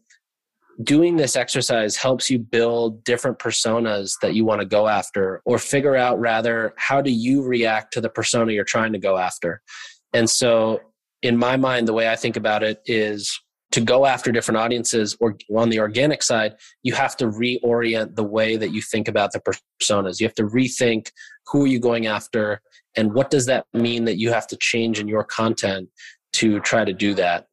[0.81, 5.57] doing this exercise helps you build different personas that you want to go after or
[5.59, 9.61] figure out rather how do you react to the persona you're trying to go after.
[10.13, 10.79] And so
[11.21, 13.37] in my mind the way I think about it is
[13.71, 18.23] to go after different audiences or on the organic side you have to reorient the
[18.23, 19.41] way that you think about the
[19.81, 20.19] personas.
[20.19, 21.11] You have to rethink
[21.47, 22.61] who are you going after
[22.95, 25.89] and what does that mean that you have to change in your content
[26.33, 27.47] to try to do that.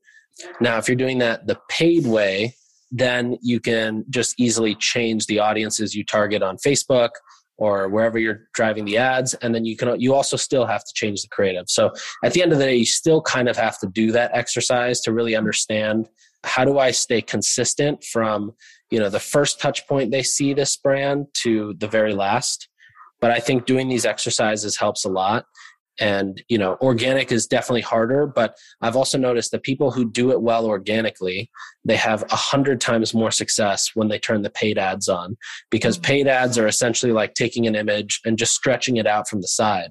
[0.60, 2.54] Now if you're doing that the paid way
[2.96, 7.10] then you can just easily change the audiences you target on facebook
[7.56, 10.92] or wherever you're driving the ads and then you can you also still have to
[10.94, 11.64] change the creative.
[11.68, 11.92] So
[12.24, 15.00] at the end of the day you still kind of have to do that exercise
[15.02, 16.08] to really understand
[16.42, 18.52] how do i stay consistent from
[18.90, 22.68] you know the first touch point they see this brand to the very last?
[23.20, 25.46] But i think doing these exercises helps a lot
[26.00, 30.30] and you know organic is definitely harder but i've also noticed that people who do
[30.30, 31.50] it well organically
[31.84, 35.36] they have a hundred times more success when they turn the paid ads on
[35.70, 36.12] because mm-hmm.
[36.12, 39.48] paid ads are essentially like taking an image and just stretching it out from the
[39.48, 39.90] side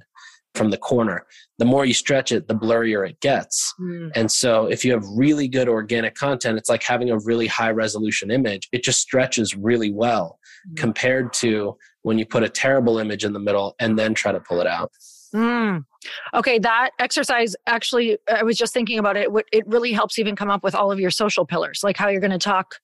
[0.55, 1.25] from the corner
[1.57, 4.11] the more you stretch it the blurrier it gets mm.
[4.15, 7.71] and so if you have really good organic content it's like having a really high
[7.71, 10.37] resolution image it just stretches really well
[10.69, 10.77] mm.
[10.77, 14.39] compared to when you put a terrible image in the middle and then try to
[14.41, 14.91] pull it out
[15.33, 15.85] Mm.
[16.33, 19.29] Okay, that exercise actually, I was just thinking about it.
[19.51, 22.21] It really helps even come up with all of your social pillars, like how you're
[22.21, 22.75] going to talk,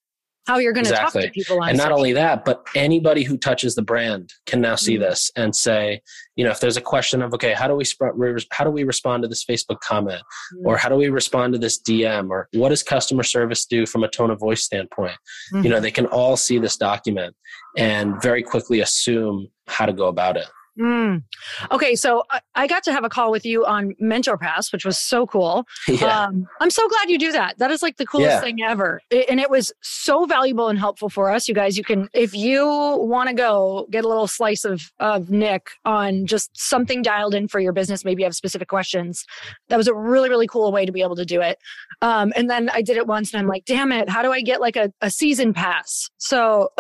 [0.48, 1.22] how you're going to exactly.
[1.24, 1.64] talk to people.
[1.64, 1.98] and not social.
[1.98, 5.02] only that, but anybody who touches the brand can now see mm.
[5.02, 6.02] this and say,
[6.36, 8.18] you know, if there's a question of, okay, how do we sp-
[8.52, 10.22] how do we respond to this Facebook comment,
[10.56, 10.66] mm.
[10.66, 14.04] or how do we respond to this DM, or what does customer service do from
[14.04, 15.18] a tone of voice standpoint?
[15.54, 15.66] Mm-hmm.
[15.66, 17.36] You know, they can all see this document
[17.78, 20.48] and very quickly assume how to go about it.
[20.80, 21.24] Mm.
[21.72, 24.86] Okay, so I, I, got to have a call with you on Mentor Pass, which
[24.86, 25.66] was so cool.
[25.90, 26.28] Yeah.
[26.28, 27.58] Um, I'm so glad you do that.
[27.58, 28.40] That is like the coolest yeah.
[28.40, 29.02] thing ever.
[29.10, 31.50] It, and it was so valuable and helpful for us.
[31.50, 35.30] You guys, you can, if you want to go get a little slice of, of
[35.30, 39.26] Nik on just something dialed in for your business, maybe you have specific questions.
[39.68, 41.58] That was a really, really cool way to be able to do it.
[42.02, 44.42] Um, and then I did it once and I'm like, damn it, how do I
[44.42, 46.10] get like a, a season pass?
[46.18, 46.70] So,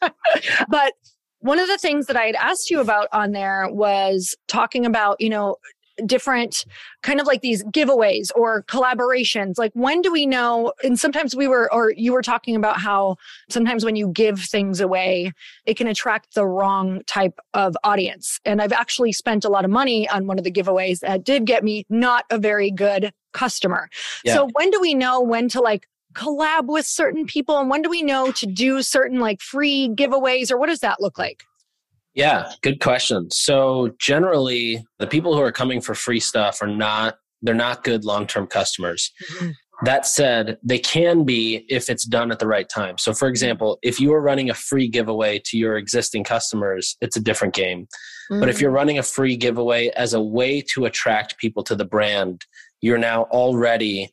[0.68, 0.92] but
[1.40, 5.20] one of the things that I had asked you about on there was talking about,
[5.20, 5.56] you know,
[6.06, 6.64] different
[7.02, 9.58] kind of like these giveaways or collaborations.
[9.58, 13.16] Like when do we know and sometimes we were or you were talking about how
[13.48, 15.32] sometimes when you give things away
[15.66, 18.40] it can attract the wrong type of audience.
[18.44, 21.44] And i've actually spent a lot of money on one of the giveaways that did
[21.44, 23.88] get me not a very good customer.
[24.24, 24.34] Yeah.
[24.34, 27.90] so when do we know when to like collab with certain people and when do
[27.90, 31.44] we know to do certain like free giveaways or what does that look like
[32.14, 37.18] yeah good question so generally the people who are coming for free stuff are not
[37.42, 39.50] they're not good long-term customers mm-hmm.
[39.84, 43.78] that said they can be if it's done at the right time so for example
[43.82, 47.86] if you are running a free giveaway to your existing customers it's a different game
[48.30, 48.40] mm-hmm.
[48.40, 48.76] but if you're mm.
[48.76, 52.44] running a free giveaway as a way to attract people to the brand
[52.80, 54.12] you're now already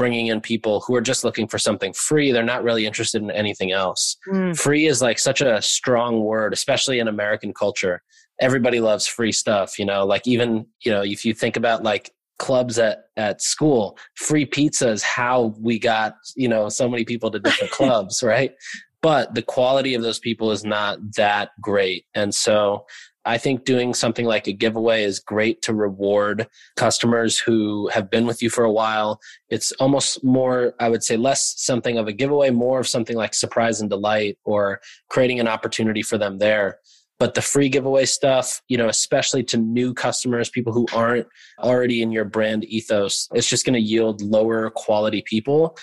[0.00, 2.32] bringing in people who are just looking for something free.
[2.32, 4.16] They're not really interested in anything else.
[4.26, 4.58] Mm.
[4.58, 8.02] Free is like such a strong word, especially in American culture.
[8.40, 12.10] Everybody loves free stuff, you know, like even, you know, if you think about like
[12.38, 17.30] clubs at at school free pizza is how we got you know so many people
[17.30, 18.54] to different clubs right
[19.02, 22.86] but the quality of those people is not that great and so
[23.24, 28.26] I think doing something like a giveaway is great to reward customers who have been
[28.26, 29.20] with you for a while.
[29.50, 33.34] It's almost more, I would say, less something of a giveaway, more of something like
[33.34, 36.78] surprise and delight or creating an opportunity for them there.
[37.18, 41.26] But the free giveaway stuff, you know, especially to new customers, people who aren't
[41.58, 45.76] already in your brand ethos, it's just going to yield lower quality people.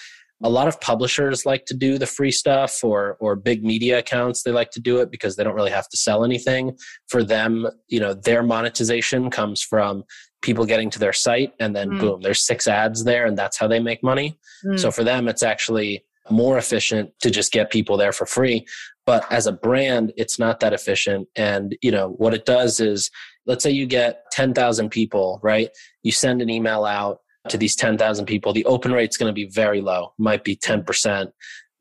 [0.43, 4.43] A lot of publishers like to do the free stuff or or big media accounts
[4.43, 6.77] they like to do it because they don't really have to sell anything.
[7.07, 10.03] For them, you know, their monetization comes from
[10.41, 11.99] people getting to their site and then mm.
[11.99, 14.37] boom, there's six ads there and that's how they make money.
[14.65, 14.79] Mm.
[14.79, 18.65] So for them it's actually more efficient to just get people there for free
[19.05, 23.09] but as a brand it's not that efficient and you know what it does is
[23.45, 25.69] let's say you get 10,000 people right
[26.03, 27.19] you send an email out
[27.49, 31.31] to these 10,000 people the open rate's going to be very low might be 10%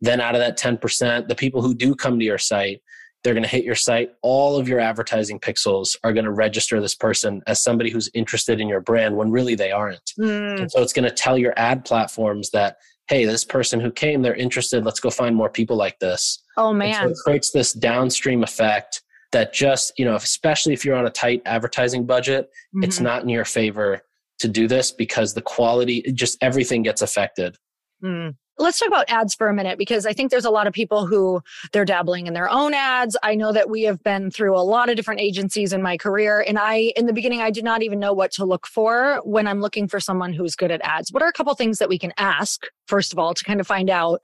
[0.01, 2.83] then out of that 10% the people who do come to your site
[3.25, 6.81] they're going to hit your site all of your advertising pixels are going to register
[6.81, 10.61] this person as somebody who's interested in your brand when really they aren't mm.
[10.61, 12.77] and so it's going to tell your ad platforms that
[13.09, 14.85] hey, this person who came, they're interested.
[14.85, 16.43] Let's go find more people like this.
[16.57, 16.95] Oh man.
[16.95, 19.03] So it creates this downstream effect
[19.33, 22.85] that just, you know, especially if you're on a tight advertising budget, mm-hmm.
[22.85, 24.01] it's not in your favor
[24.39, 27.57] to do this because the quality, just everything gets affected.
[28.03, 28.35] Mm.
[28.59, 31.07] Let's talk about ads for a minute because I think there's a lot of people
[31.07, 33.15] who they're dabbling in their own ads.
[33.23, 36.43] I know that we have been through a lot of different agencies in my career.
[36.47, 39.47] And I, in the beginning, I did not even know what to look for when
[39.47, 41.13] I'm looking for someone who's good at ads.
[41.13, 43.67] What are a couple things that we can ask, first of all, to kind of
[43.67, 44.23] find out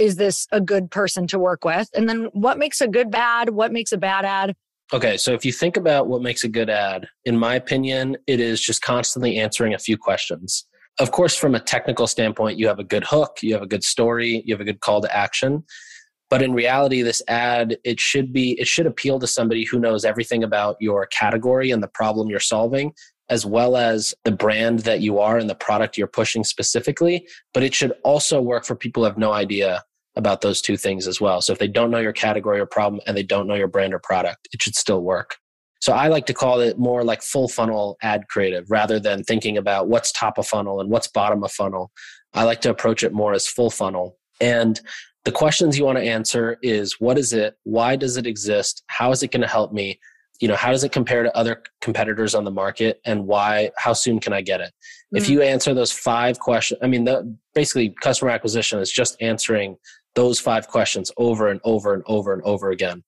[0.00, 1.90] is this a good person to work with?
[1.94, 3.50] And then what makes a good ad?
[3.50, 4.56] What makes a bad ad?
[4.92, 8.38] Okay, so if you think about what makes a good ad, in my opinion, it
[8.38, 10.66] is just constantly answering a few questions
[11.00, 13.82] of course, from a technical standpoint, you have a good hook, you have a good
[13.82, 15.64] story, you have a good call to action.
[16.30, 20.04] But in reality, this ad, it should be, it should appeal to somebody who knows
[20.04, 22.92] everything about your category and the problem you're solving,
[23.28, 27.26] as well as the brand that you are and the product you're pushing specifically.
[27.52, 29.82] But it should also work for people who have no idea
[30.16, 31.40] about those two things as well.
[31.40, 33.94] So if they don't know your category or problem and they don't know your brand
[33.94, 35.36] or product, it should still work.
[35.80, 39.58] So I like to call it more like full funnel ad creative rather than thinking
[39.58, 41.90] about what's top of funnel and what's bottom of funnel.
[42.32, 44.16] I like to approach it more as full funnel.
[44.40, 44.80] And
[45.24, 47.56] the questions you want to answer is what is it?
[47.64, 48.82] Why does it exist?
[48.86, 50.00] How is it going to help me?
[50.40, 53.92] You know, how does it compare to other competitors on the market and why, how
[53.92, 54.68] soon can I get it?
[54.72, 55.16] Mm-hmm.
[55.18, 59.76] If you answer those five questions, I mean, the, basically customer acquisition is just answering
[60.14, 63.02] those five questions over and over and over and over again.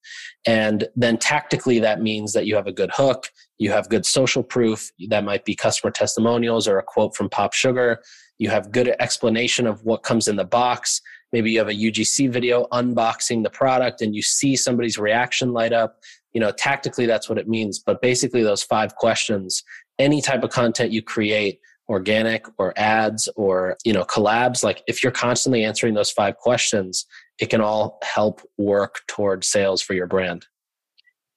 [0.46, 4.42] And then tactically, that means that you have a good hook, you have good social
[4.42, 4.90] proof.
[5.08, 8.02] That might be customer testimonials or a quote from Pop Sugar.
[8.38, 11.00] You have good explanation of what comes in the box.
[11.32, 15.72] Maybe you have a UGC video unboxing the product and you see somebody's reaction light
[15.72, 15.98] up.
[16.32, 17.78] You know, tactically, that's what it means.
[17.78, 19.62] But basically, those five questions,
[19.98, 25.02] any type of content you create, organic or ads or you know collabs like if
[25.02, 27.06] you're constantly answering those five questions
[27.38, 30.46] it can all help work toward sales for your brand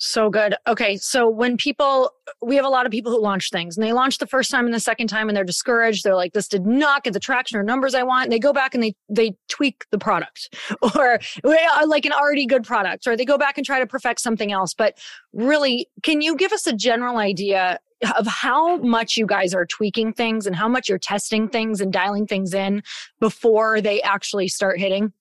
[0.01, 0.55] so good.
[0.65, 0.95] Okay.
[0.95, 4.17] So when people, we have a lot of people who launch things and they launch
[4.17, 6.05] the first time and the second time and they're discouraged.
[6.05, 8.23] They're like, this did not get the traction or numbers I want.
[8.23, 10.55] And they go back and they, they tweak the product
[10.95, 11.19] or
[11.85, 14.73] like an already good product, or they go back and try to perfect something else.
[14.73, 14.97] But
[15.33, 17.79] really, can you give us a general idea
[18.17, 21.91] of how much you guys are tweaking things and how much you're testing things and
[21.91, 22.81] dialing things in
[23.19, 25.13] before they actually start hitting?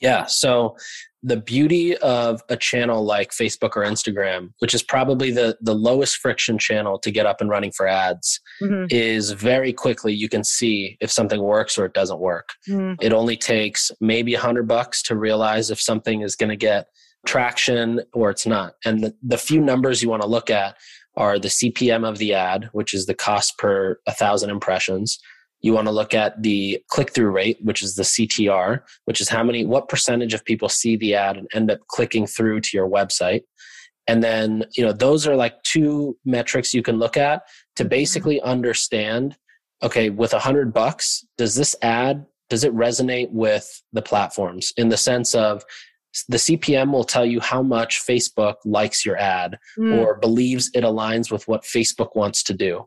[0.00, 0.26] Yeah.
[0.26, 0.76] So
[1.22, 6.18] the beauty of a channel like Facebook or Instagram, which is probably the, the lowest
[6.18, 8.84] friction channel to get up and running for ads, mm-hmm.
[8.90, 12.50] is very quickly you can see if something works or it doesn't work.
[12.68, 13.00] Mm-hmm.
[13.00, 16.88] It only takes maybe a hundred bucks to realize if something is going to get
[17.26, 18.74] traction or it's not.
[18.84, 20.76] And the, the few numbers you want to look at
[21.16, 25.18] are the CPM of the ad, which is the cost per a thousand impressions.
[25.60, 29.28] You want to look at the click through rate, which is the CTR, which is
[29.28, 32.76] how many, what percentage of people see the ad and end up clicking through to
[32.76, 33.42] your website.
[34.06, 37.42] And then, you know, those are like two metrics you can look at
[37.76, 37.88] to mm-hmm.
[37.88, 39.36] basically understand
[39.84, 44.88] okay, with a hundred bucks, does this ad, does it resonate with the platforms in
[44.88, 45.62] the sense of
[46.28, 49.98] the CPM will tell you how much Facebook likes your ad mm.
[49.98, 52.86] or believes it aligns with what Facebook wants to do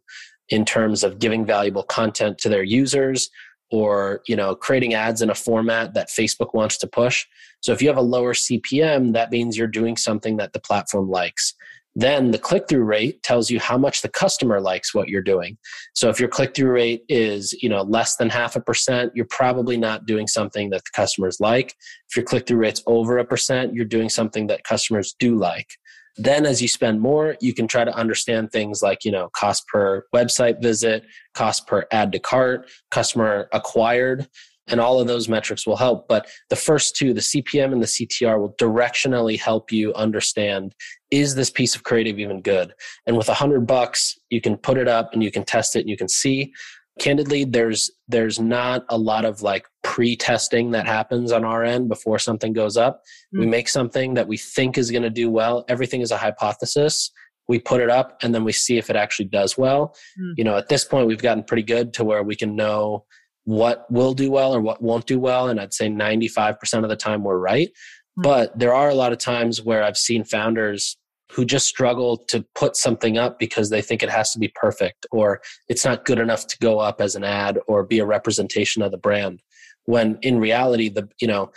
[0.49, 3.29] in terms of giving valuable content to their users
[3.69, 7.25] or you know creating ads in a format that Facebook wants to push.
[7.59, 11.09] So if you have a lower CPM, that means you're doing something that the platform
[11.09, 11.53] likes.
[11.99, 15.57] Then the click through rate tells you how much the customer likes what you're doing.
[15.95, 19.25] So if your click through rate is, you know, less than half a percent, you're
[19.31, 21.73] probably not doing something that the customers like.
[22.07, 25.69] If your click through rate's over a percent, you're doing something that customers do like.
[26.17, 29.63] Then as you spend more, you can try to understand things like, you know, cost
[29.67, 34.27] per website visit, cost per add to cart, customer acquired
[34.67, 36.07] and all of those metrics will help.
[36.07, 40.75] But the first two, the CPM and the CTR, will directionally help you understand
[41.09, 42.73] is this piece of creative even good?
[43.05, 45.81] And with a hundred bucks, you can put it up and you can test it
[45.81, 46.53] and you can see.
[46.99, 52.19] Candidly, there's there's not a lot of like pre-testing that happens on our end before
[52.19, 52.97] something goes up.
[52.97, 53.39] Mm-hmm.
[53.39, 53.49] We mm.
[53.49, 55.63] make something that we think is going to do well.
[55.69, 57.11] Everything is a hypothesis
[57.47, 59.95] we put it up and then we see if it actually does well.
[60.19, 60.33] Mm.
[60.37, 63.05] You know, at this point, we've gotten pretty good to where we can know
[63.47, 65.47] what will do well or what won't do well.
[65.47, 67.69] And I'd say 95% of the time we're right.
[67.69, 68.23] Mm-hmm.
[68.23, 70.97] But there are a lot of times where I've seen founders
[71.31, 75.05] who just struggle to put something up because they think it has to be perfect
[75.11, 75.39] or
[75.69, 78.91] it's not good enough to go up as an ad or be a representation of
[78.91, 79.41] the brand.
[79.85, 81.51] When in reality, the you know,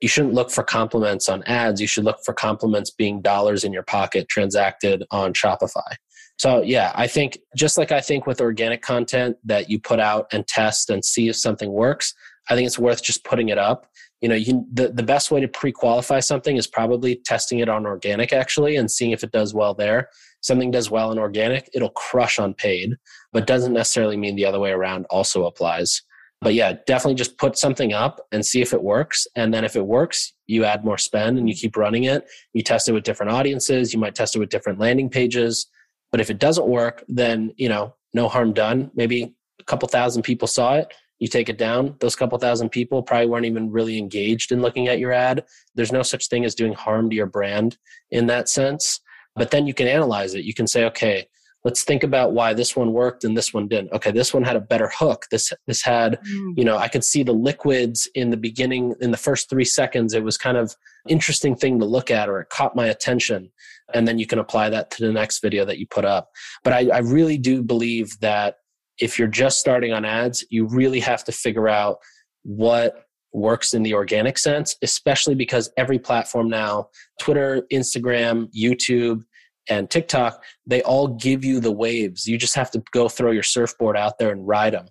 [0.00, 1.78] you shouldn't look for compliments on ads.
[1.78, 5.96] You should look for compliments being dollars in your pocket transacted on Shopify.
[6.38, 10.28] So yeah, I think just like I think with organic content that you put out
[10.32, 12.14] and test and see if something works,
[12.48, 13.86] I think it's worth just putting it up.
[14.20, 17.86] You know, you, the, the best way to pre-qualify something is probably testing it on
[17.86, 20.08] organic actually and seeing if it does well there.
[20.40, 22.96] Something does well in organic, it'll crush on paid,
[23.32, 26.02] but doesn't necessarily mean the other way around also applies.
[26.40, 29.26] But yeah, definitely just put something up and see if it works.
[29.34, 32.28] And then if it works, you add more spend and you keep running it.
[32.52, 33.92] You test it with different audiences.
[33.92, 35.66] You might test it with different landing pages
[36.10, 38.90] but if it doesn't work, then, you know, no harm done.
[38.94, 40.92] Maybe a couple thousand people saw it.
[41.18, 41.96] You take it down.
[42.00, 45.44] Those couple thousand people probably weren't even really engaged in looking at your ad.
[45.74, 47.76] There's no such thing as doing harm to your brand
[48.10, 49.00] in that sense.
[49.34, 50.44] But then you can analyze it.
[50.44, 51.28] You can say, okay,
[51.68, 54.56] let's think about why this one worked and this one didn't okay this one had
[54.56, 56.54] a better hook this this had mm.
[56.56, 60.14] you know i could see the liquids in the beginning in the first three seconds
[60.14, 60.74] it was kind of
[61.08, 63.50] interesting thing to look at or it caught my attention
[63.94, 66.30] and then you can apply that to the next video that you put up.
[66.64, 68.56] But I, I really do believe that
[68.98, 71.98] if you're just starting on ads, you really have to figure out
[72.42, 76.88] what works in the organic sense, especially because every platform now,
[77.20, 79.22] Twitter, Instagram, YouTube,
[79.68, 82.26] and TikTok, they all give you the waves.
[82.26, 84.86] You just have to go throw your surfboard out there and ride them.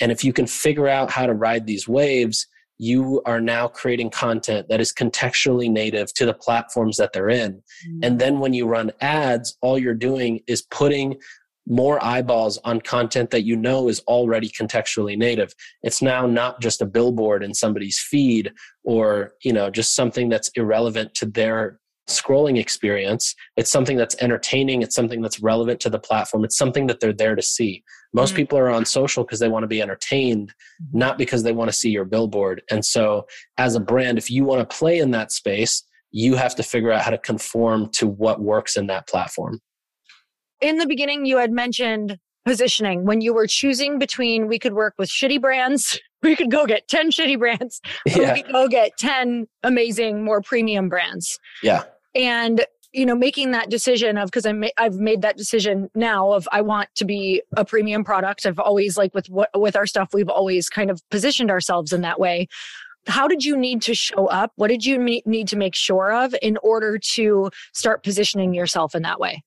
[0.00, 2.46] And if you can figure out how to ride these waves,
[2.78, 7.52] you are now creating content that is contextually native to the platforms that they're in.
[7.52, 8.00] Mm-hmm.
[8.02, 11.16] And then when you run ads, all you're doing is putting
[11.66, 15.54] more eyeballs on content that you know is already contextually native.
[15.82, 18.52] It's now not just a billboard in somebody's feed
[18.82, 21.79] or, you know, just something that's irrelevant to their
[22.10, 23.34] scrolling experience.
[23.56, 24.82] It's something that's entertaining.
[24.82, 26.44] It's something that's relevant to the platform.
[26.44, 27.82] It's something that they're there to see.
[28.12, 28.36] Most mm-hmm.
[28.36, 30.98] people are on social because they want to be entertained, mm-hmm.
[30.98, 32.62] not because they want to see your billboard.
[32.70, 33.26] And so,
[33.58, 36.92] as a brand, if you want to play in that space, you have to figure
[36.92, 39.60] out how to conform to what works in that platform.
[40.60, 44.94] In the beginning, you had mentioned positioning when you were choosing between we could work
[44.98, 48.34] with shitty brands, we could go get 10 shitty brands, yeah.
[48.34, 51.38] we could go get 10 amazing, more premium brands.
[51.62, 51.84] Yeah.
[52.14, 56.48] And you know making that decision of because I'm I've made that decision now of
[56.52, 58.46] I want to be a premium product.
[58.46, 62.00] I've always like with what with our stuff we've always kind of positioned ourselves in
[62.02, 62.48] that way.
[63.06, 64.52] How did you need to show up?
[64.56, 69.02] What did you need to make sure of in order to start positioning yourself in
[69.02, 69.42] that way?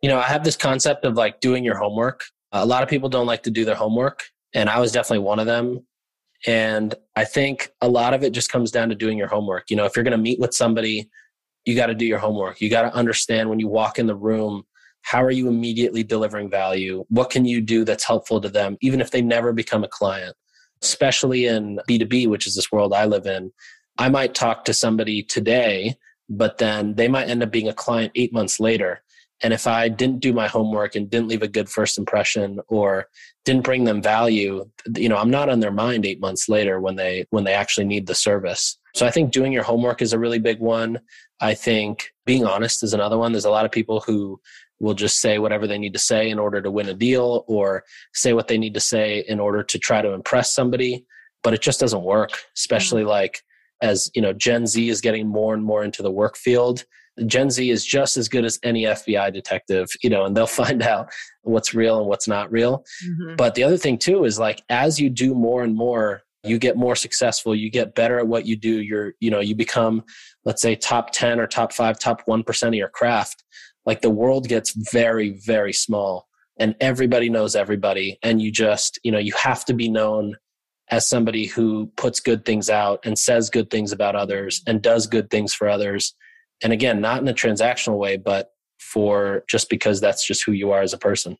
[0.00, 2.24] You know, I have this concept of like doing your homework.
[2.52, 5.38] A lot of people don't like to do their homework, and I was definitely one
[5.38, 5.84] of them.
[6.46, 9.68] And I think a lot of it just comes down to doing your homework.
[9.68, 11.10] You know, if you're going to meet with somebody
[11.66, 12.60] you got to do your homework.
[12.60, 14.62] You got to understand when you walk in the room,
[15.02, 17.04] how are you immediately delivering value?
[17.08, 20.34] What can you do that's helpful to them, even if they never become a client?
[20.82, 23.52] Especially in B2B, which is this world I live in.
[23.98, 25.96] I might talk to somebody today,
[26.28, 29.02] but then they might end up being a client eight months later.
[29.42, 33.06] And if I didn't do my homework and didn't leave a good first impression or
[33.44, 36.96] didn't bring them value, you know, I'm not on their mind eight months later when
[36.96, 38.78] they when they actually need the service.
[38.96, 41.00] So I think doing your homework is a really big one.
[41.40, 43.32] I think being honest is another one.
[43.32, 44.40] There's a lot of people who
[44.80, 47.84] will just say whatever they need to say in order to win a deal or
[48.14, 51.04] say what they need to say in order to try to impress somebody,
[51.42, 53.10] but it just doesn't work, especially mm-hmm.
[53.10, 53.42] like
[53.82, 56.86] as, you know, Gen Z is getting more and more into the work field
[57.24, 60.82] Gen Z is just as good as any FBI detective, you know, and they'll find
[60.82, 61.10] out
[61.42, 62.84] what's real and what's not real.
[63.04, 63.36] Mm-hmm.
[63.36, 66.76] But the other thing too is like as you do more and more, you get
[66.76, 70.02] more successful, you get better at what you do, you're, you know, you become,
[70.44, 73.44] let's say top 10 or top five, top 1% of your craft.
[73.84, 76.26] like the world gets very, very small
[76.58, 78.18] and everybody knows everybody.
[78.22, 80.36] And you just, you know, you have to be known
[80.88, 85.06] as somebody who puts good things out and says good things about others and does
[85.06, 86.14] good things for others.
[86.62, 90.70] And again, not in a transactional way, but for just because that's just who you
[90.70, 91.36] are as a person.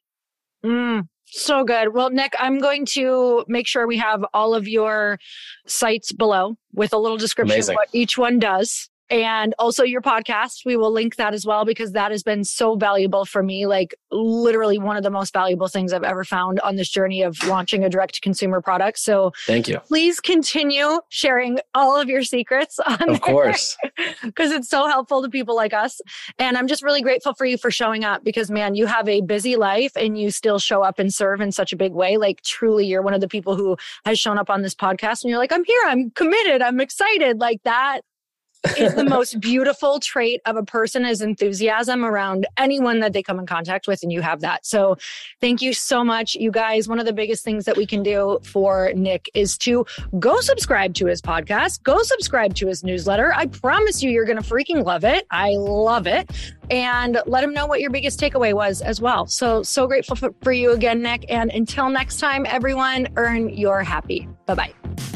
[0.64, 1.94] Mm, so good.
[1.94, 5.18] Well, Nik, I'm going to make sure we have all of your
[5.66, 7.74] sites below with a little description Amazing.
[7.74, 10.64] of what each one does and also your podcast.
[10.64, 13.66] We will link that as well because that has been so valuable for me.
[13.66, 17.42] Like literally one of the most valuable things I've ever found on this journey of
[17.46, 18.98] launching a direct to consumer product.
[18.98, 19.78] So thank you.
[19.80, 23.76] Please continue sharing all of your secrets on Of course.
[24.22, 26.00] Because it's so helpful to people like us.
[26.38, 29.20] And I'm just really grateful for you for showing up because man, you have a
[29.20, 32.16] busy life and you still show up and serve in such a big way.
[32.16, 35.30] Like truly you're one of the people who has shown up on this podcast and
[35.30, 37.38] you're like, I'm here, I'm committed, I'm excited.
[37.38, 38.02] Like that
[38.76, 43.38] is the most beautiful trait of a person is enthusiasm around anyone that they come
[43.38, 44.66] in contact with and you have that.
[44.66, 44.96] So
[45.40, 46.34] thank you so much.
[46.34, 49.86] You guys one of the biggest things that we can do for Nik is to
[50.18, 53.32] go subscribe to his podcast go subscribe to his newsletter.
[53.34, 55.26] I promise you you're gonna freaking love it.
[55.30, 56.30] I love it.
[56.70, 59.26] And let him know what your biggest takeaway was as well.
[59.26, 61.24] So so grateful for, for you again Nik.
[61.28, 64.28] And until next time everyone earn your happy.
[64.46, 65.15] Bye bye